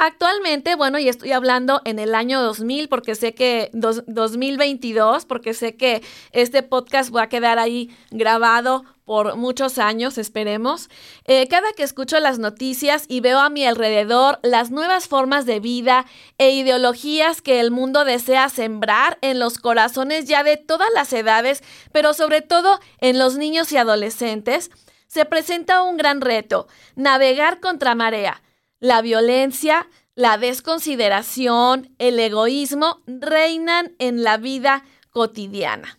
[0.00, 5.74] Actualmente, bueno, y estoy hablando en el año 2000 porque sé que 2022, porque sé
[5.74, 10.88] que este podcast va a quedar ahí grabado por muchos años, esperemos.
[11.24, 15.58] Eh, cada que escucho las noticias y veo a mi alrededor las nuevas formas de
[15.58, 16.06] vida
[16.38, 21.64] e ideologías que el mundo desea sembrar en los corazones ya de todas las edades,
[21.90, 24.70] pero sobre todo en los niños y adolescentes,
[25.08, 28.42] se presenta un gran reto, navegar contra marea
[28.80, 35.98] la violencia, la desconsideración, el egoísmo reinan en la vida cotidiana.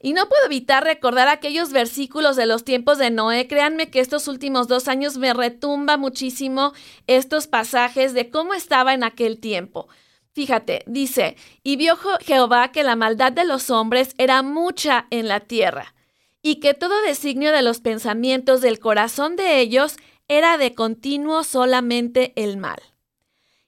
[0.00, 3.48] Y no puedo evitar recordar aquellos versículos de los tiempos de Noé.
[3.48, 6.74] Créanme que estos últimos dos años me retumba muchísimo
[7.06, 9.88] estos pasajes de cómo estaba en aquel tiempo.
[10.32, 15.40] Fíjate, dice, y vio Jehová que la maldad de los hombres era mucha en la
[15.40, 15.94] tierra,
[16.42, 19.96] y que todo designio de los pensamientos del corazón de ellos
[20.28, 22.80] era de continuo solamente el mal.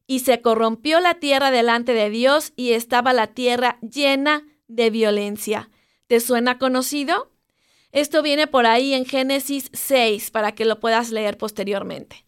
[0.06, 5.70] Y se corrompió la tierra delante de Dios y estaba la tierra llena de violencia.
[6.06, 7.30] ¿Te suena conocido?
[7.92, 12.24] Esto viene por ahí en Génesis 6 para que lo puedas leer posteriormente.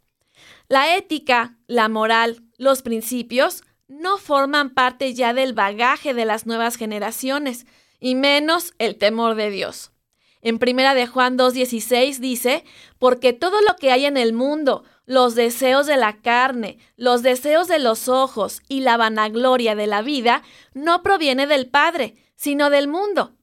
[0.69, 6.77] La ética, la moral, los principios no forman parte ya del bagaje de las nuevas
[6.77, 7.67] generaciones,
[8.01, 9.93] y menos el temor de Dios.
[10.43, 12.65] En primera de Juan 2:16 dice,
[12.99, 17.69] porque todo lo que hay en el mundo, los deseos de la carne, los deseos
[17.69, 22.89] de los ojos y la vanagloria de la vida, no proviene del Padre, sino del
[22.89, 23.37] mundo.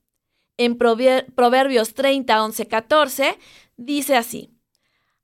[0.58, 3.38] En Proverbios 30, 11, 14
[3.76, 4.58] dice así,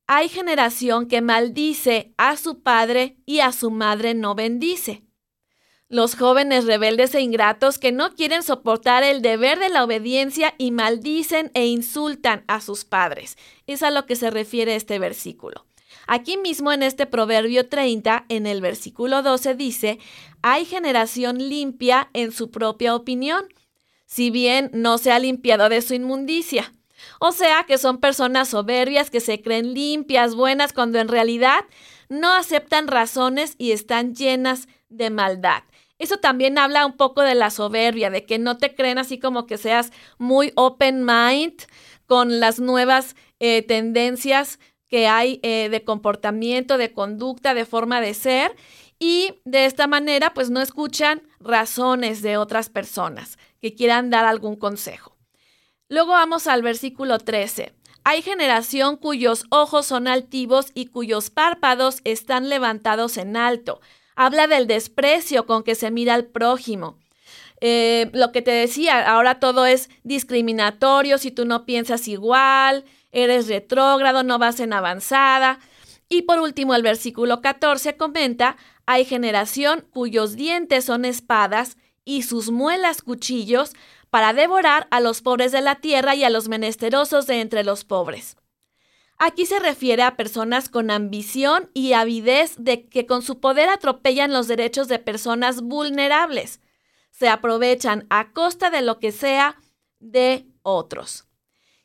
[0.06, 5.04] hay generación que maldice a su padre y a su madre no bendice.
[5.94, 10.72] Los jóvenes rebeldes e ingratos que no quieren soportar el deber de la obediencia y
[10.72, 13.38] maldicen e insultan a sus padres.
[13.68, 15.68] Es a lo que se refiere este versículo.
[16.08, 20.00] Aquí mismo en este Proverbio 30, en el versículo 12 dice,
[20.42, 23.46] hay generación limpia en su propia opinión,
[24.08, 26.74] si bien no se ha limpiado de su inmundicia.
[27.20, 31.66] O sea que son personas soberbias que se creen limpias, buenas, cuando en realidad
[32.10, 35.62] no aceptan razones y están llenas de maldad.
[36.04, 39.46] Eso también habla un poco de la soberbia, de que no te creen así como
[39.46, 41.54] que seas muy open mind
[42.08, 48.14] con las nuevas eh, tendencias que hay eh, de comportamiento, de conducta, de forma de
[48.16, 48.54] ser.
[49.00, 54.58] Y de esta manera, pues no escuchan razones de otras personas que quieran dar algún
[54.58, 55.16] consejo.
[55.88, 57.74] Luego vamos al versículo 13.
[58.04, 63.80] Hay generación cuyos ojos son altivos y cuyos párpados están levantados en alto
[64.16, 66.98] habla del desprecio con que se mira al prójimo.
[67.62, 73.48] Eh, lo que te decía, ahora todo es discriminatorio si tú no piensas igual, eres
[73.48, 75.60] retrógrado, no vas en avanzada.
[76.10, 82.52] Y por último, el versículo 14 comenta, hay generación cuyos dientes son espadas y sus
[82.52, 83.72] muelas cuchillos
[84.10, 87.86] para devorar a los pobres de la tierra y a los menesterosos de entre los
[87.86, 88.36] pobres.
[89.26, 94.34] Aquí se refiere a personas con ambición y avidez de que con su poder atropellan
[94.34, 96.60] los derechos de personas vulnerables.
[97.10, 99.56] Se aprovechan a costa de lo que sea
[100.02, 101.24] de otros.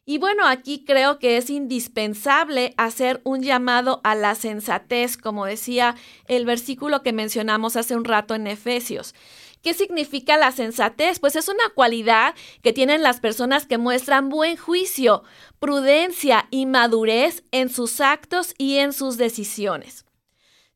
[0.05, 5.95] Y bueno, aquí creo que es indispensable hacer un llamado a la sensatez, como decía
[6.27, 9.15] el versículo que mencionamos hace un rato en Efesios.
[9.63, 11.19] ¿Qué significa la sensatez?
[11.19, 15.25] Pues es una cualidad que tienen las personas que muestran buen juicio,
[15.59, 20.05] prudencia y madurez en sus actos y en sus decisiones.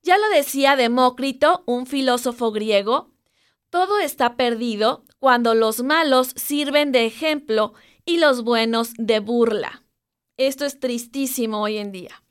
[0.03, 3.13] Ya lo decía Demócrito, un filósofo griego,
[3.71, 7.73] todo está perdido cuando los malos sirven de ejemplo
[8.05, 9.85] y los buenos de burla.
[10.37, 12.22] Esto es tristísimo hoy en día.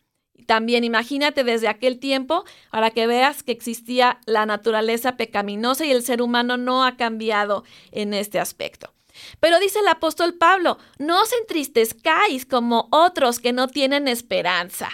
[0.46, 6.04] También imagínate desde aquel tiempo para que veas que existía la naturaleza pecaminosa y el
[6.04, 8.94] ser humano no ha cambiado en este aspecto.
[9.40, 14.90] Pero dice el apóstol Pablo, no os entristezcáis como otros que no tienen esperanza.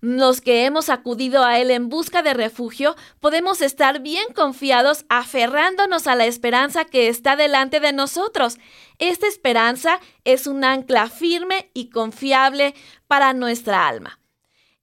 [0.00, 6.08] Los que hemos acudido a Él en busca de refugio, podemos estar bien confiados aferrándonos
[6.08, 8.58] a la esperanza que está delante de nosotros.
[8.98, 12.74] Esta esperanza es un ancla firme y confiable
[13.06, 14.18] para nuestra alma.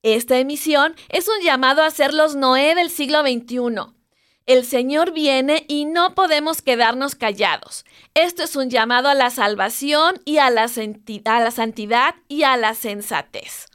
[0.01, 3.93] Esta emisión es un llamado a ser los Noé del siglo XXI.
[4.45, 7.85] El Señor viene y no podemos quedarnos callados.
[8.13, 13.67] Esto es un llamado a la salvación y a la, santidad y a la sensatez.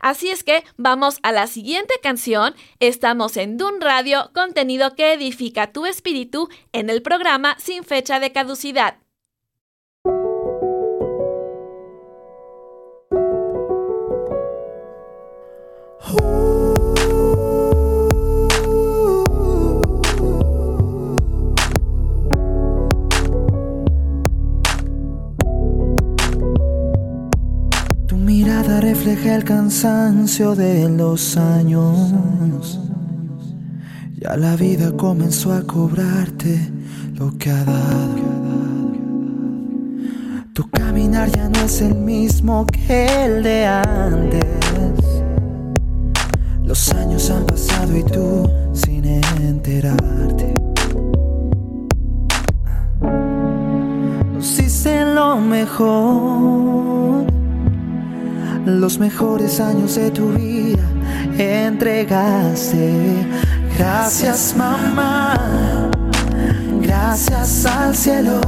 [0.00, 2.54] Así es que vamos a la siguiente canción.
[2.78, 8.30] Estamos en Dun Radio, contenido que edifica tu espíritu en el programa sin fecha de
[8.30, 8.98] caducidad.
[29.28, 32.78] El cansancio de los años.
[34.16, 36.70] Ya la vida comenzó a cobrarte
[37.14, 38.34] lo que ha dado.
[40.52, 44.44] Tu caminar ya no es el mismo que el de antes.
[46.62, 50.54] Los años han pasado y tú sin enterarte.
[54.34, 57.33] Nos hiciste lo mejor
[58.66, 60.82] los mejores años de tu vida
[61.38, 63.26] entregaste.
[63.76, 65.90] Gracias mamá,
[66.80, 68.40] gracias al cielo,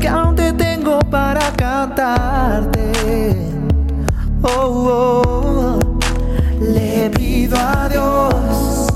[0.00, 3.36] que aún te tengo para cantarte.
[4.42, 5.78] Oh, oh,
[6.60, 8.86] le pido a Dios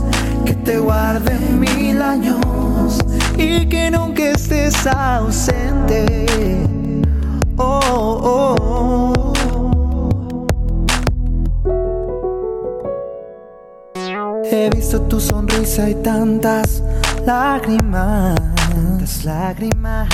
[0.47, 2.99] que te guarde mil años
[3.37, 6.26] y que nunca estés ausente.
[7.57, 9.23] Oh, oh, oh.
[14.57, 16.80] He visto tu sonrisa y tantas
[17.26, 18.38] lágrimas,
[19.24, 20.09] lágrimas.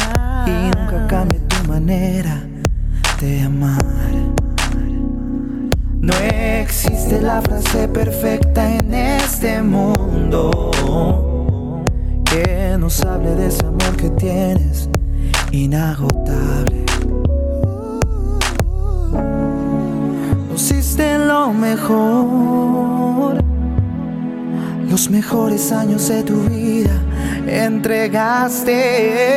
[0.46, 2.42] Y nunca cambia tu manera
[3.20, 3.84] de amar.
[6.00, 10.70] No existe la frase perfecta en este mundo
[12.24, 14.88] que nos hable de ese amor que tienes
[15.52, 16.86] inagotable.
[20.48, 23.39] Nos hiciste lo mejor
[25.10, 26.90] los mejores años de tu vida
[27.46, 28.74] entregaste.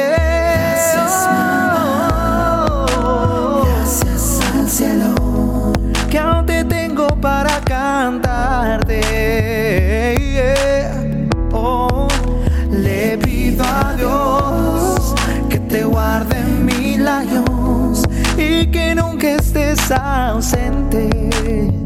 [0.09, 1.27] Gracias,
[3.65, 5.73] Gracias al cielo
[6.09, 9.01] que aún te tengo para cantarte.
[11.51, 12.07] Oh,
[12.69, 15.15] le pido a Dios
[15.49, 18.03] que te guarde mil años
[18.37, 21.82] y que nunca estés ausente.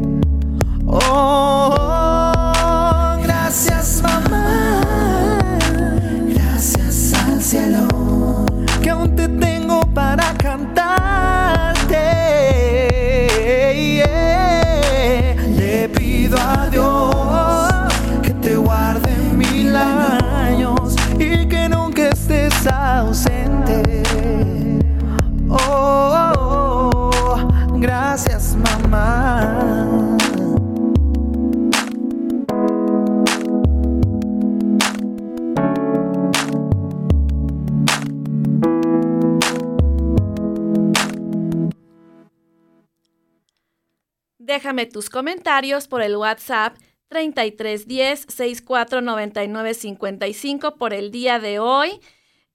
[44.68, 46.76] Déjame tus comentarios por el WhatsApp
[47.08, 52.00] 3310 649955 por el día de hoy.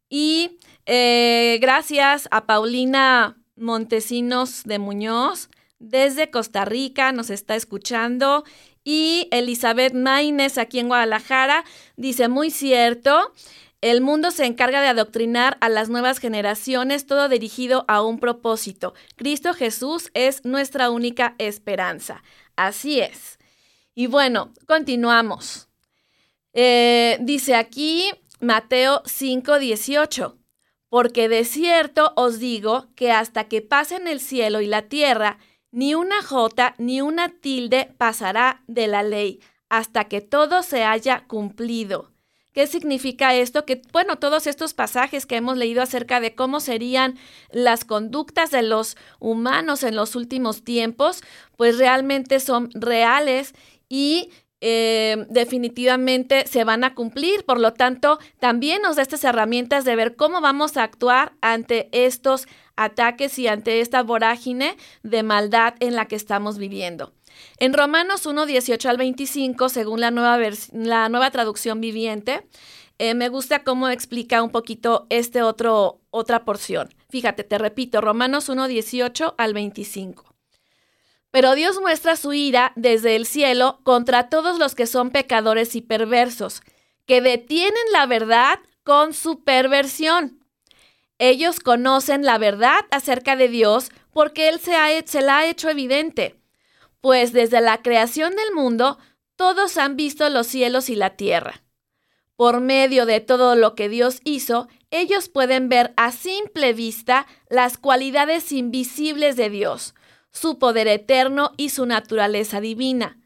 [0.10, 5.50] Y eh, gracias a Paulina Montesinos de Muñoz
[5.80, 8.44] desde Costa Rica, nos está escuchando.
[8.84, 13.34] Y Elizabeth Maines aquí en Guadalajara dice, muy cierto.
[13.84, 18.94] El mundo se encarga de adoctrinar a las nuevas generaciones, todo dirigido a un propósito.
[19.18, 22.24] Cristo Jesús es nuestra única esperanza.
[22.56, 23.40] Así es.
[23.94, 25.68] Y bueno, continuamos.
[26.54, 28.10] Eh, dice aquí
[28.40, 30.38] Mateo 5:18,
[30.88, 35.40] porque de cierto os digo que hasta que pasen el cielo y la tierra,
[35.72, 41.26] ni una jota ni una tilde pasará de la ley, hasta que todo se haya
[41.28, 42.13] cumplido.
[42.54, 43.66] ¿Qué significa esto?
[43.66, 47.18] Que, bueno, todos estos pasajes que hemos leído acerca de cómo serían
[47.52, 51.24] las conductas de los humanos en los últimos tiempos,
[51.58, 53.56] pues realmente son reales
[53.90, 54.30] y
[54.62, 57.44] eh, definitivamente se van a cumplir.
[57.44, 61.90] Por lo tanto, también nos da estas herramientas de ver cómo vamos a actuar ante
[61.92, 67.14] estos ataques y ante esta vorágine de maldad en la que estamos viviendo.
[67.58, 70.40] En Romanos 1, 18 al 25, según la nueva,
[70.74, 72.48] la nueva traducción viviente,
[73.00, 76.94] eh, me gusta cómo explica un poquito este otro, otra porción.
[77.10, 80.36] Fíjate, te repito, Romanos 1, 18 al 25.
[81.32, 85.82] Pero Dios muestra su ira desde el cielo contra todos los que son pecadores y
[85.82, 86.62] perversos,
[87.06, 90.46] que detienen la verdad con su perversión.
[91.18, 95.70] Ellos conocen la verdad acerca de Dios porque Él se, ha, se la ha hecho
[95.70, 96.43] evidente
[97.04, 98.98] pues desde la creación del mundo
[99.36, 101.62] todos han visto los cielos y la tierra.
[102.38, 107.78] Por medio de todo lo que Dios hizo, ellos pueden ver a simple vista las
[107.78, 109.96] cualidades invisibles de Dios,
[110.32, 113.20] su poder eterno y su naturaleza divina.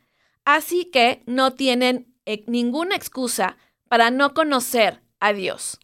[0.43, 3.57] Así que no tienen eh, ninguna excusa
[3.88, 5.78] para no conocer a Dios.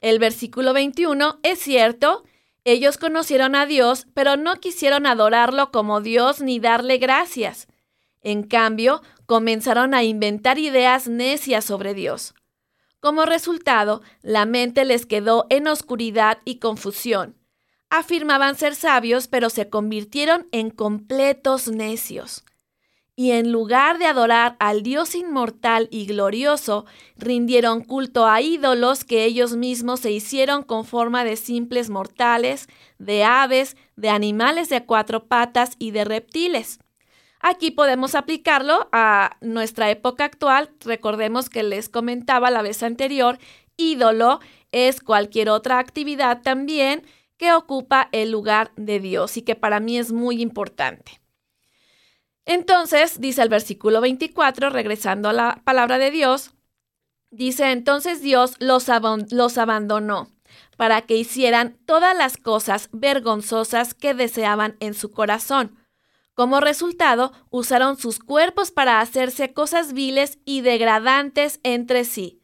[0.00, 2.24] El versículo 21 es cierto
[2.64, 7.68] ellos conocieron a Dios, pero no quisieron adorarlo como Dios ni darle gracias.
[8.20, 12.34] En cambio, comenzaron a inventar ideas necias sobre Dios.
[13.00, 17.36] Como resultado, la mente les quedó en oscuridad y confusión.
[17.90, 22.44] Afirmaban ser sabios, pero se convirtieron en completos necios
[23.14, 26.86] y en lugar de adorar al Dios inmortal y glorioso,
[27.16, 33.24] rindieron culto a ídolos que ellos mismos se hicieron con forma de simples mortales, de
[33.24, 36.78] aves, de animales de cuatro patas y de reptiles.
[37.40, 40.70] Aquí podemos aplicarlo a nuestra época actual.
[40.80, 43.38] Recordemos que les comentaba la vez anterior,
[43.76, 44.40] ídolo
[44.70, 47.04] es cualquier otra actividad también
[47.36, 51.21] que ocupa el lugar de Dios y que para mí es muy importante.
[52.44, 56.52] Entonces, dice el versículo 24, regresando a la palabra de Dios,
[57.30, 58.86] dice, entonces Dios los,
[59.30, 60.28] los abandonó
[60.76, 65.78] para que hicieran todas las cosas vergonzosas que deseaban en su corazón.
[66.34, 72.40] Como resultado, usaron sus cuerpos para hacerse cosas viles y degradantes entre sí.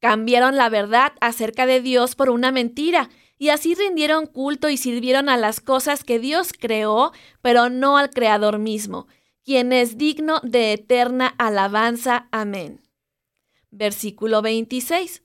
[0.00, 5.28] Cambiaron la verdad acerca de Dios por una mentira y así rindieron culto y sirvieron
[5.28, 7.12] a las cosas que Dios creó,
[7.42, 9.06] pero no al Creador mismo,
[9.48, 12.28] quien es digno de eterna alabanza.
[12.32, 12.82] Amén.
[13.70, 15.22] Versículo 26.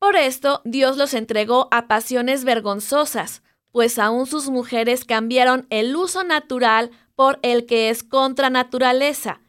[0.00, 6.24] Por esto Dios los entregó a pasiones vergonzosas, pues aún sus mujeres cambiaron el uso
[6.24, 9.42] natural por el que es contra naturaleza,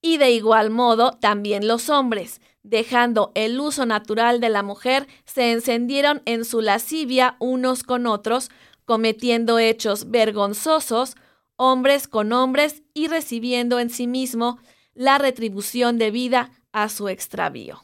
[0.00, 5.50] y de igual modo también los hombres, dejando el uso natural de la mujer, se
[5.50, 8.48] encendieron en su lascivia unos con otros,
[8.84, 11.16] cometiendo hechos vergonzosos,
[11.56, 14.58] hombres con hombres y recibiendo en sí mismo
[14.94, 17.82] la retribución debida a su extravío.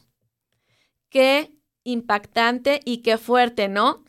[1.09, 1.51] Qué
[1.83, 4.03] impactante y qué fuerte, ¿no?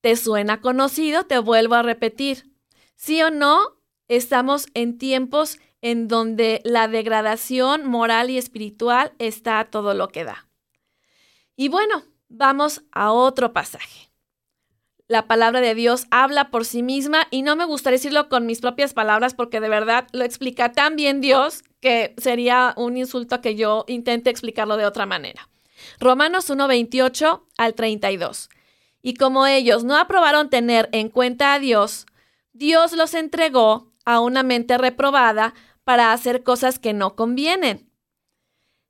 [0.00, 1.24] ¿Te suena conocido?
[1.24, 2.52] Te vuelvo a repetir.
[2.94, 3.80] ¿Sí o no?
[4.08, 10.24] Estamos en tiempos en donde la degradación moral y espiritual está a todo lo que
[10.24, 10.48] da.
[11.56, 14.10] Y bueno, vamos a otro pasaje
[15.08, 18.60] la palabra de Dios habla por sí misma y no me gustaría decirlo con mis
[18.60, 23.54] propias palabras porque de verdad lo explica tan bien Dios que sería un insulto que
[23.54, 25.48] yo intente explicarlo de otra manera.
[26.00, 28.48] Romanos 1:28 al 32.
[29.02, 32.06] Y como ellos no aprobaron tener en cuenta a Dios,
[32.52, 35.54] Dios los entregó a una mente reprobada
[35.84, 37.85] para hacer cosas que no convienen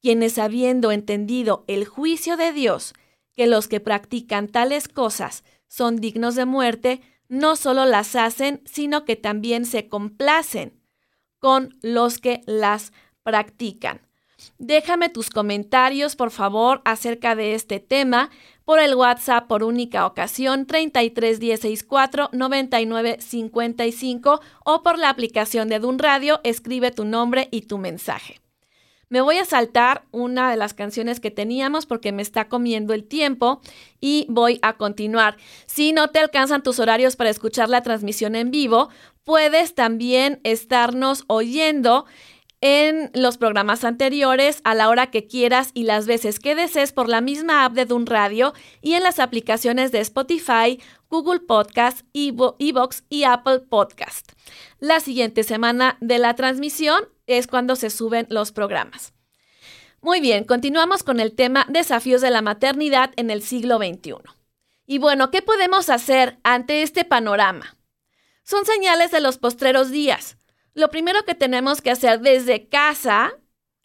[0.00, 2.94] quienes habiendo entendido el juicio de Dios,
[3.34, 9.04] que los que practican tales cosas son dignos de muerte, no solo las hacen, sino
[9.04, 10.80] que también se complacen
[11.38, 12.92] con los que las
[13.22, 14.00] practican.
[14.58, 18.30] Déjame tus comentarios, por favor, acerca de este tema
[18.64, 26.40] por el WhatsApp por única ocasión 33164 9955 o por la aplicación de Dun Radio,
[26.44, 28.40] escribe tu nombre y tu mensaje.
[29.08, 33.04] Me voy a saltar una de las canciones que teníamos porque me está comiendo el
[33.04, 33.60] tiempo
[34.00, 35.36] y voy a continuar.
[35.66, 38.90] Si no te alcanzan tus horarios para escuchar la transmisión en vivo,
[39.24, 42.04] puedes también estarnos oyendo
[42.60, 47.08] en los programas anteriores a la hora que quieras y las veces que desees por
[47.08, 48.52] la misma app de Dun Radio
[48.82, 54.32] y en las aplicaciones de Spotify, Google Podcast, Evox y Apple Podcast.
[54.80, 59.14] La siguiente semana de la transmisión es cuando se suben los programas.
[60.00, 64.14] Muy bien, continuamos con el tema desafíos de la maternidad en el siglo XXI.
[64.86, 67.76] Y bueno, ¿qué podemos hacer ante este panorama?
[68.42, 70.38] Son señales de los postreros días
[70.78, 73.32] lo primero que tenemos que hacer desde casa,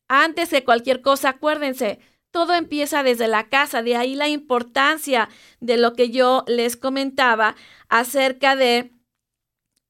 [0.07, 5.29] antes de cualquier cosa, acuérdense, todo empieza desde la casa, de ahí la importancia
[5.59, 7.55] de lo que yo les comentaba
[7.89, 8.91] acerca de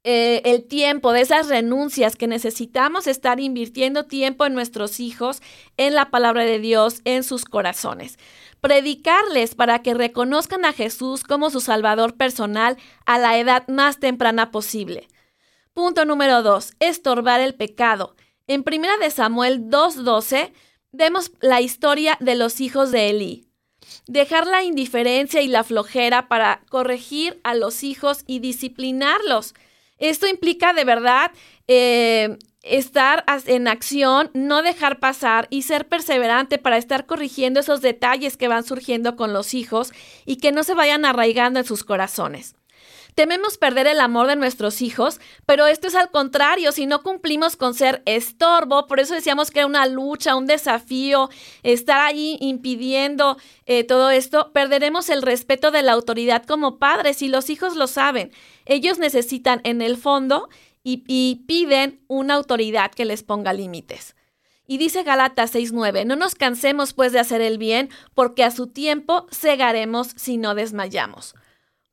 [0.03, 5.41] eh, el tiempo, de esas renuncias que necesitamos estar invirtiendo tiempo en nuestros hijos,
[5.77, 8.17] en la palabra de Dios, en sus corazones.
[8.59, 14.51] Predicarles para que reconozcan a Jesús como su Salvador personal a la edad más temprana
[14.51, 15.07] posible.
[15.73, 18.15] Punto número dos, estorbar el pecado.
[18.45, 20.51] En 1 de Samuel 2.12
[20.91, 23.47] vemos la historia de los hijos de Elí.
[24.05, 29.53] Dejar la indiferencia y la flojera para corregir a los hijos y disciplinarlos.
[29.97, 31.31] Esto implica de verdad
[31.67, 38.37] eh, estar en acción, no dejar pasar y ser perseverante para estar corrigiendo esos detalles
[38.37, 39.91] que van surgiendo con los hijos
[40.25, 42.55] y que no se vayan arraigando en sus corazones.
[43.15, 47.55] Tememos perder el amor de nuestros hijos, pero esto es al contrario, si no cumplimos
[47.55, 51.29] con ser estorbo, por eso decíamos que era una lucha, un desafío,
[51.61, 57.27] estar ahí impidiendo eh, todo esto, perderemos el respeto de la autoridad como padres y
[57.27, 58.31] los hijos lo saben.
[58.65, 60.49] Ellos necesitan en el fondo
[60.83, 64.15] y, y piden una autoridad que les ponga límites.
[64.65, 68.67] Y dice Galatas 6:9, no nos cansemos pues de hacer el bien, porque a su
[68.67, 71.35] tiempo cegaremos si no desmayamos.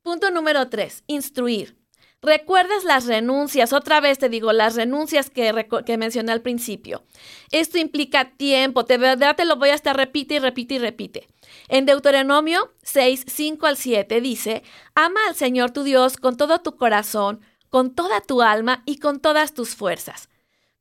[0.03, 1.77] Punto número tres, instruir.
[2.23, 7.03] Recuerdes las renuncias, otra vez te digo, las renuncias que, que, mencioné al principio.
[7.51, 11.27] Esto implica tiempo, de verdad te lo voy a estar repite y repite y repite.
[11.67, 14.63] En Deuteronomio 6, 5 al 7 dice,
[14.95, 19.19] ama al Señor tu Dios con todo tu corazón, con toda tu alma y con
[19.19, 20.29] todas tus fuerzas.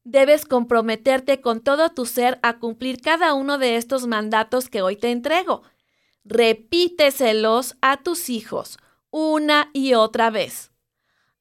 [0.05, 4.97] Debes comprometerte con todo tu ser a cumplir cada uno de estos mandatos que hoy
[4.97, 5.63] te entrego.
[6.25, 8.79] Repíteselos a tus hijos
[9.11, 10.73] una y otra vez.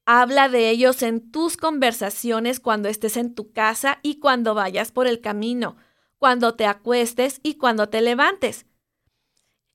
[0.06, 5.06] Habla de ellos en tus conversaciones cuando estés en tu casa y cuando vayas por
[5.06, 5.76] el camino,
[6.18, 8.66] cuando te acuestes y cuando te levantes.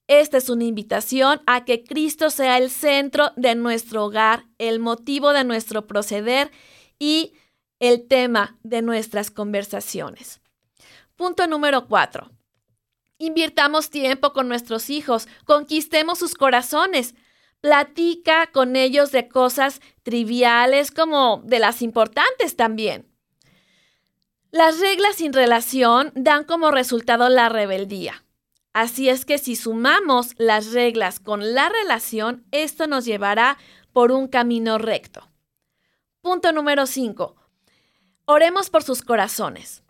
[0.07, 5.33] Esta es una invitación a que Cristo sea el centro de nuestro hogar, el motivo
[5.33, 6.51] de nuestro proceder
[6.99, 7.33] y
[7.79, 10.41] el tema de nuestras conversaciones.
[11.15, 12.29] Punto número cuatro.
[13.17, 17.15] Invirtamos tiempo con nuestros hijos, conquistemos sus corazones,
[17.65, 23.11] Platica con ellos de cosas triviales como de las importantes también.
[24.51, 28.23] Las reglas sin relación dan como resultado la rebeldía.
[28.71, 33.57] Así es que si sumamos las reglas con la relación, esto nos llevará
[33.93, 35.27] por un camino recto.
[36.21, 37.35] Punto número 5.
[38.25, 39.83] Oremos por sus corazones.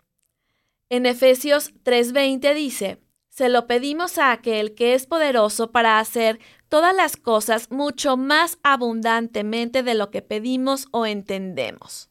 [0.88, 3.02] En Efesios 3:20 dice,
[3.36, 8.58] se lo pedimos a aquel que es poderoso para hacer todas las cosas mucho más
[8.62, 12.10] abundantemente de lo que pedimos o entendemos.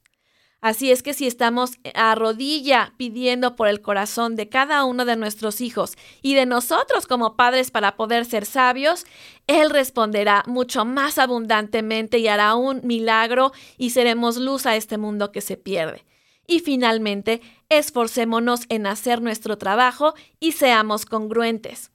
[0.66, 5.16] Así es que si estamos a rodilla pidiendo por el corazón de cada uno de
[5.16, 9.06] nuestros hijos y de nosotros como padres para poder ser sabios,
[9.45, 15.32] Él responderá mucho más abundantemente y hará un milagro y seremos luz a este mundo
[15.32, 16.03] que se pierde.
[16.47, 21.91] Y finalmente, esforcémonos en hacer nuestro trabajo y seamos congruentes.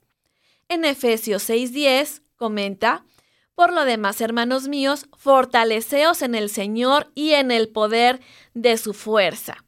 [0.69, 3.05] En Efesios 6:10 comenta,
[3.53, 8.19] por lo demás, hermanos míos, fortaleceos en el Señor y en el poder
[8.55, 9.63] de su fuerza.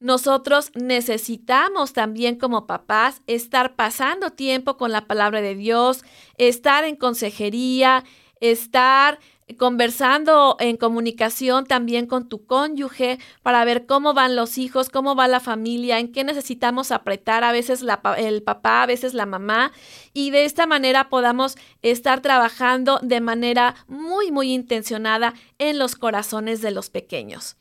[0.00, 6.04] Nosotros necesitamos también como papás estar pasando tiempo con la palabra de Dios,
[6.36, 8.04] estar en consejería,
[8.40, 9.18] estar
[9.58, 15.28] conversando en comunicación también con tu cónyuge para ver cómo van los hijos, cómo va
[15.28, 17.84] la familia, en qué necesitamos apretar, a veces
[18.18, 19.72] el papá, a veces la mamá,
[20.12, 26.60] y de esta manera podamos estar trabajando de manera muy, muy intencionada en los corazones
[26.60, 27.56] de los pequeños.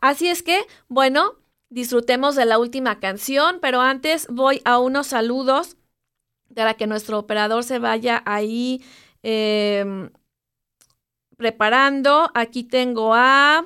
[0.00, 1.34] Así es que, bueno,
[1.70, 5.76] disfrutemos de la última canción, pero antes voy a unos saludos
[6.54, 8.82] para que nuestro operador se vaya ahí.
[9.22, 10.10] Em,
[11.38, 12.30] preparando.
[12.34, 13.64] Aquí tengo a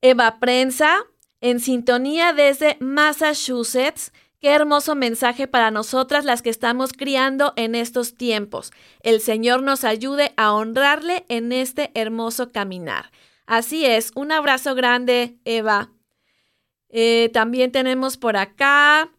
[0.00, 1.04] Eva Prensa
[1.42, 8.14] en sintonía desde Massachusetts, Qué hermoso mensaje para nosotras las que estamos criando en estos
[8.14, 8.72] tiempos.
[9.02, 13.10] El Señor nos ayude a honrarle en este hermoso caminar.
[13.44, 15.92] Así es, un abrazo grande, Eva.
[16.88, 19.10] Eh, también tenemos por acá,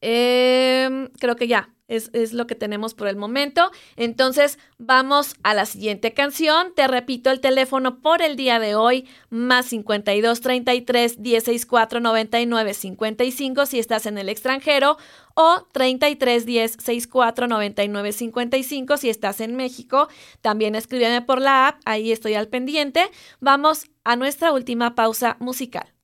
[0.00, 3.70] em, creo que ya, es, lo que tenemos por el momento.
[3.96, 6.74] Entonces, vamos a la siguiente canción.
[6.74, 13.66] Te repito el teléfono por el día de hoy, más 52 33 164 99 55
[13.66, 14.96] si estás en el extranjero,
[15.34, 20.08] o 33 10 64 99 55 si estás en México.
[20.40, 23.10] También escríbeme por la app, ahí estoy al pendiente.
[23.40, 25.95] Vamos a nuestra última pausa musical.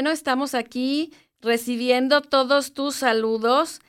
[0.00, 3.82] Bueno, estamos aquí recibiendo todos tus saludos.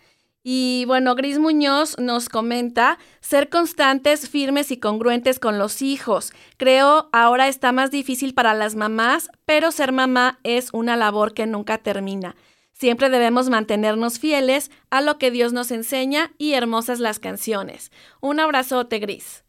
[0.43, 6.33] Y bueno, Gris Muñoz nos comenta, ser constantes, firmes y congruentes con los hijos.
[6.57, 11.45] Creo ahora está más difícil para las mamás, pero ser mamá es una labor que
[11.45, 12.35] nunca termina.
[12.73, 17.89] Siempre debemos mantenernos fieles a lo que Dios nos enseña y hermosas las canciones.
[18.19, 19.45] Un abrazote gris.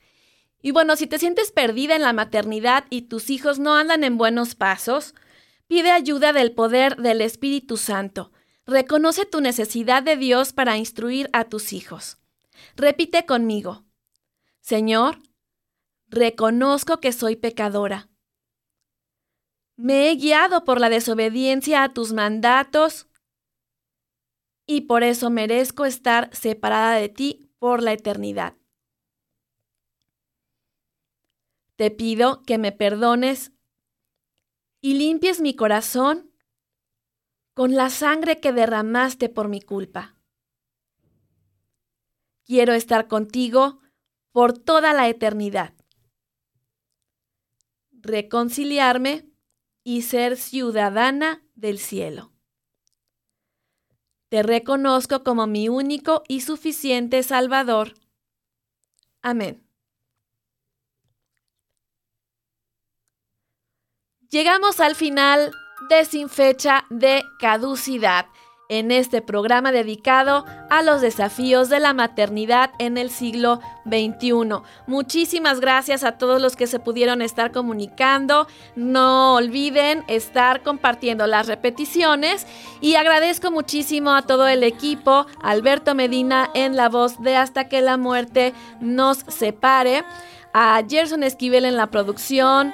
[0.60, 4.16] Y bueno, si te sientes perdida en la maternidad y tus hijos no andan en
[4.16, 5.12] buenos pasos,
[5.72, 8.30] pide ayuda del poder del Espíritu Santo.
[8.66, 12.18] Reconoce tu necesidad de Dios para instruir a tus hijos.
[12.76, 13.82] Repite conmigo.
[14.60, 15.22] Señor,
[16.08, 18.10] reconozco que soy pecadora.
[19.76, 23.08] Me he guiado por la desobediencia a tus mandatos
[24.66, 28.58] y por eso merezco estar separada de ti por la eternidad.
[31.76, 33.52] Te pido que me perdones
[34.83, 36.30] y limpies mi corazón
[37.55, 40.16] con la sangre que derramaste por mi culpa.
[42.45, 43.80] Quiero estar contigo
[44.33, 45.74] por toda la eternidad.
[47.93, 49.30] Reconciliarme
[49.85, 52.33] y ser ciudadana del cielo.
[54.28, 57.95] Te reconozco como mi único y suficiente Salvador.
[59.20, 59.64] Amén.
[64.33, 65.53] Llegamos al final
[65.91, 68.24] de Sin Fecha de Caducidad
[68.70, 74.62] en este programa dedicado a los desafíos de la maternidad en el siglo XXI.
[74.87, 78.47] Muchísimas gracias a todos los que se pudieron estar comunicando.
[78.74, 82.47] No olviden estar compartiendo las repeticiones
[82.80, 87.83] y agradezco muchísimo a todo el equipo, Alberto Medina en la voz de Hasta que
[87.83, 90.05] la muerte nos separe,
[90.55, 92.72] a Gerson Esquivel en la producción,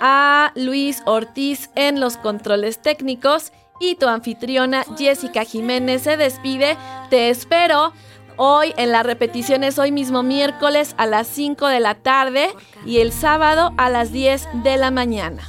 [0.00, 6.76] a Luis Ortiz en los controles técnicos y tu anfitriona Jessica Jiménez se despide.
[7.10, 7.92] Te espero
[8.36, 12.54] hoy en las repeticiones, hoy mismo miércoles a las 5 de la tarde
[12.86, 15.42] y el sábado a las 10 de la mañana.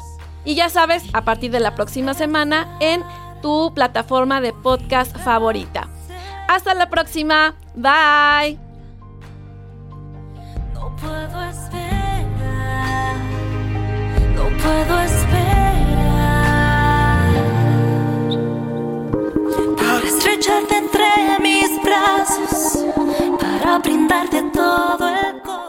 [0.45, 3.03] Y ya sabes, a partir de la próxima semana en
[3.41, 5.87] tu plataforma de podcast favorita.
[6.47, 7.55] Hasta la próxima.
[7.75, 8.57] Bye
[14.57, 15.29] puedo esperar
[19.77, 22.85] para estrecharte entre mis brazos,
[23.39, 25.68] para brindarte todo el corazón.